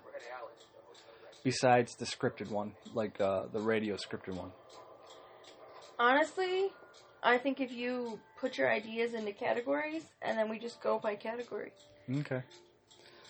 Besides 1.44 1.96
the 1.96 2.06
scripted 2.06 2.50
one, 2.50 2.74
like 2.94 3.20
uh, 3.22 3.44
the 3.52 3.60
radio 3.60 3.96
scripted 3.96 4.36
one. 4.36 4.52
Honestly, 6.00 6.72
I 7.22 7.38
think 7.38 7.60
if 7.62 7.72
you 7.72 8.20
put 8.40 8.58
your 8.58 8.72
ideas 8.72 9.14
into 9.14 9.34
categories 9.34 10.04
and 10.22 10.38
then 10.38 10.50
we 10.50 10.58
just 10.58 10.82
go 10.82 11.00
by 11.00 11.16
category. 11.16 11.72
Okay. 12.20 12.42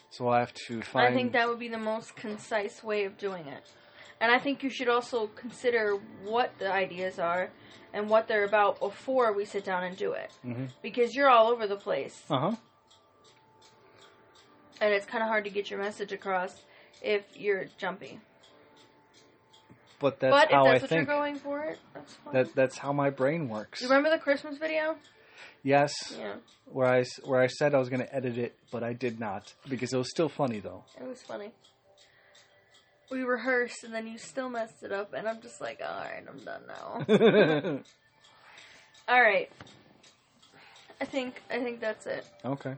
So 0.10 0.30
I 0.30 0.40
have 0.40 0.54
to 0.68 0.82
find. 0.84 1.08
I 1.08 1.14
think 1.14 1.34
that 1.34 1.50
would 1.50 1.60
be 1.60 1.70
the 1.70 1.78
most 1.78 2.16
concise 2.16 2.84
way 2.84 3.06
of 3.06 3.18
doing 3.18 3.48
it. 3.48 3.64
And 4.22 4.32
I 4.32 4.40
think 4.40 4.64
you 4.64 4.70
should 4.70 4.88
also 4.88 5.28
consider 5.28 6.00
what 6.24 6.58
the 6.60 6.72
ideas 6.72 7.20
are 7.20 7.50
and 7.94 8.10
what 8.10 8.28
they're 8.28 8.46
about 8.46 8.80
before 8.80 9.34
we 9.34 9.46
sit 9.46 9.64
down 9.66 9.84
and 9.84 9.96
do 9.98 10.14
it. 10.14 10.32
Mhm. 10.46 10.70
Because 10.82 11.14
you're 11.16 11.30
all 11.30 11.48
over 11.52 11.68
the 11.68 11.76
place. 11.76 12.24
Uh 12.30 12.40
huh. 12.40 12.56
And 14.82 14.94
it's 14.94 15.06
kind 15.06 15.22
of 15.24 15.30
hard 15.30 15.44
to 15.46 15.50
get 15.50 15.70
your 15.70 15.80
message 15.80 16.12
across 16.12 16.62
if 17.02 17.24
you're 17.36 17.66
jumpy. 17.78 18.20
But 20.00 20.20
that's 20.20 20.32
but 20.32 20.46
if 20.46 20.52
how 20.52 20.64
that's 20.66 20.78
I 20.78 20.80
what 20.82 20.90
think. 20.90 21.08
you're 21.08 21.18
going 21.18 21.36
for, 21.36 21.64
it, 21.64 21.80
that's 21.94 22.14
fine. 22.16 22.34
That 22.34 22.56
that's 22.56 22.78
how 22.78 22.92
my 22.92 23.10
brain 23.10 23.48
works. 23.48 23.82
you 23.82 23.88
remember 23.88 24.10
the 24.10 24.18
Christmas 24.18 24.58
video? 24.58 24.98
Yes, 25.64 25.94
Yeah, 26.18 26.36
where 26.66 26.88
I 26.88 27.06
where 27.24 27.40
I 27.40 27.48
said 27.48 27.74
I 27.74 27.80
was 27.80 27.88
going 27.88 28.02
to 28.02 28.14
edit 28.14 28.38
it, 28.38 28.58
but 28.70 28.84
I 28.84 28.92
did 28.92 29.18
not 29.20 29.54
because 29.70 29.94
it 29.94 29.98
was 29.98 30.10
still 30.10 30.28
funny 30.28 30.60
though. 30.60 30.84
it 31.00 31.08
was 31.08 31.22
funny. 31.22 31.52
We 33.12 33.24
rehearsed 33.24 33.84
and 33.84 33.94
then 33.94 34.08
you 34.08 34.18
still 34.18 34.50
messed 34.50 34.82
it 34.84 34.92
up, 34.92 35.14
and 35.14 35.28
I'm 35.28 35.42
just 35.42 35.62
like, 35.62 35.80
alright, 35.82 36.24
I'm 36.28 36.40
done 36.44 36.62
now. 36.68 37.82
alright. 39.14 39.52
I 41.02 41.06
think 41.06 41.42
I 41.52 41.60
think 41.60 41.80
that's 41.82 42.06
it. 42.08 42.26
okay. 42.46 42.76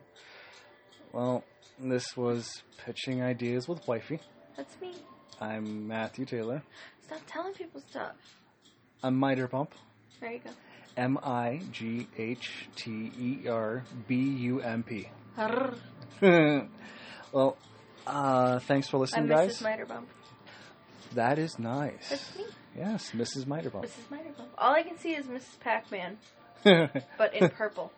Well, 1.14 1.44
this 1.80 2.18
was 2.18 2.50
pitching 2.84 3.22
ideas 3.22 3.68
with 3.68 3.88
wifey. 3.88 4.20
That's 4.58 4.80
me. 4.82 4.94
I'm 5.40 5.88
Matthew 5.88 6.26
Taylor. 6.26 6.64
Stop 7.06 7.22
telling 7.28 7.54
people 7.54 7.82
stuff. 7.90 8.16
I'm 9.04 9.16
Mighter 9.16 9.48
Bump. 9.48 9.74
There 10.20 10.32
you 10.32 10.40
go. 10.40 10.50
M 10.98 11.18
I 11.24 11.62
G 11.72 12.08
H 12.18 12.68
T 12.76 13.12
E 13.20 13.48
R 13.48 13.84
B 14.08 14.16
U 14.16 14.62
M 14.62 14.84
P. 14.84 15.08
Well, 17.34 17.58
uh, 18.08 18.60
thanks 18.60 18.88
for 18.88 18.98
I'm 18.98 19.02
listening, 19.02 19.28
Mrs. 19.28 19.30
guys. 19.30 19.62
Mighterbump. 19.62 20.06
That 21.13 21.39
is 21.39 21.58
nice. 21.60 22.10
That's 22.10 22.38
me. 22.38 22.44
Yes, 22.78 23.12
Mrs. 23.12 23.48
Mighter 23.48 23.70
Bump. 23.70 23.86
Mrs. 23.86 24.10
Mighterbump. 24.12 24.48
All 24.58 24.74
I 24.74 24.84
can 24.84 24.98
see 24.98 25.13
is 25.13 25.26
Mrs. 25.28 25.60
Pac-Man, 25.62 26.18
but 27.18 27.34
in 27.34 27.50
purple. 27.50 27.91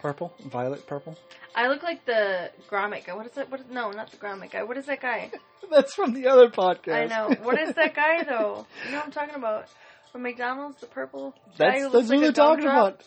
purple, 0.00 0.32
violet, 0.46 0.86
purple. 0.86 1.18
I 1.54 1.68
look 1.68 1.82
like 1.82 2.06
the 2.06 2.50
Gromit 2.70 3.04
guy. 3.04 3.14
What 3.14 3.26
is 3.26 3.32
that? 3.32 3.50
What? 3.50 3.60
Is, 3.60 3.66
no, 3.70 3.90
not 3.90 4.10
the 4.10 4.16
Gromit 4.16 4.50
guy. 4.50 4.62
What 4.62 4.78
is 4.78 4.86
that 4.86 5.02
guy? 5.02 5.30
That's 5.70 5.94
from 5.94 6.14
the 6.14 6.26
other 6.28 6.48
podcast. 6.48 6.94
I 6.94 7.04
know. 7.06 7.34
What 7.42 7.60
is 7.60 7.74
that 7.74 7.94
guy 7.94 8.22
though? 8.24 8.66
You 8.86 8.92
know 8.92 8.98
what 8.98 9.06
I'm 9.06 9.12
talking 9.12 9.34
about? 9.34 9.68
From 10.10 10.22
McDonald's, 10.22 10.80
the 10.80 10.86
purple 10.86 11.34
guy 11.58 11.70
That's 11.70 11.76
who 11.78 11.90
that's 11.90 11.94
what 11.94 12.08
like 12.08 12.20
they're 12.20 12.30
a 12.30 12.32
talking 12.32 12.64
about. 12.64 13.02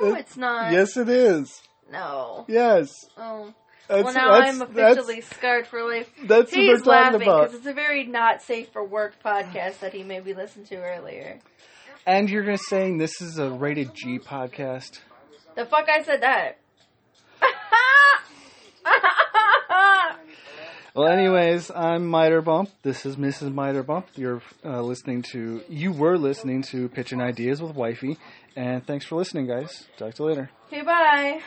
No, 0.00 0.14
it's 0.14 0.36
not. 0.36 0.72
Yes, 0.72 0.96
it 0.96 1.08
is. 1.08 1.60
No. 1.92 2.44
Yes. 2.48 2.88
Oh. 3.16 3.54
That's, 3.90 4.04
well, 4.04 4.14
now 4.14 4.30
I'm 4.30 4.62
officially 4.62 5.20
scarred 5.20 5.66
for 5.66 5.82
life. 5.82 6.08
That's, 6.24 6.54
He's 6.54 6.78
what 6.80 6.86
laughing 6.86 7.12
talking 7.20 7.28
about. 7.28 7.42
because 7.48 7.58
it's 7.58 7.66
a 7.66 7.72
very 7.72 8.06
not 8.06 8.40
safe 8.40 8.68
for 8.72 8.84
work 8.84 9.14
podcast 9.24 9.80
that 9.80 9.92
he 9.92 10.04
maybe 10.04 10.32
listened 10.32 10.66
to 10.66 10.76
earlier. 10.76 11.40
And 12.06 12.30
you're 12.30 12.44
gonna 12.44 12.56
saying 12.56 12.98
this 12.98 13.20
is 13.20 13.38
a 13.38 13.50
rated 13.50 13.92
G 13.94 14.20
podcast. 14.20 15.00
The 15.56 15.66
fuck 15.66 15.88
I 15.88 16.02
said 16.02 16.22
that. 16.22 16.58
Well, 20.92 21.06
anyways, 21.06 21.70
I'm 21.70 22.04
Mighter 22.08 22.42
Bump. 22.42 22.68
This 22.82 23.06
is 23.06 23.14
Mrs. 23.14 23.54
Mighter 23.54 23.84
Bump. 23.84 24.08
You're 24.16 24.42
uh, 24.64 24.82
listening 24.82 25.22
to. 25.30 25.62
You 25.68 25.92
were 25.92 26.18
listening 26.18 26.62
to 26.62 26.88
Pitching 26.88 27.20
Ideas 27.20 27.62
with 27.62 27.76
Wifey, 27.76 28.18
and 28.56 28.84
thanks 28.84 29.06
for 29.06 29.14
listening, 29.14 29.46
guys. 29.46 29.86
Talk 29.96 30.14
to 30.14 30.22
you 30.24 30.28
later. 30.28 30.50
okay, 30.66 30.82
bye. 30.82 31.40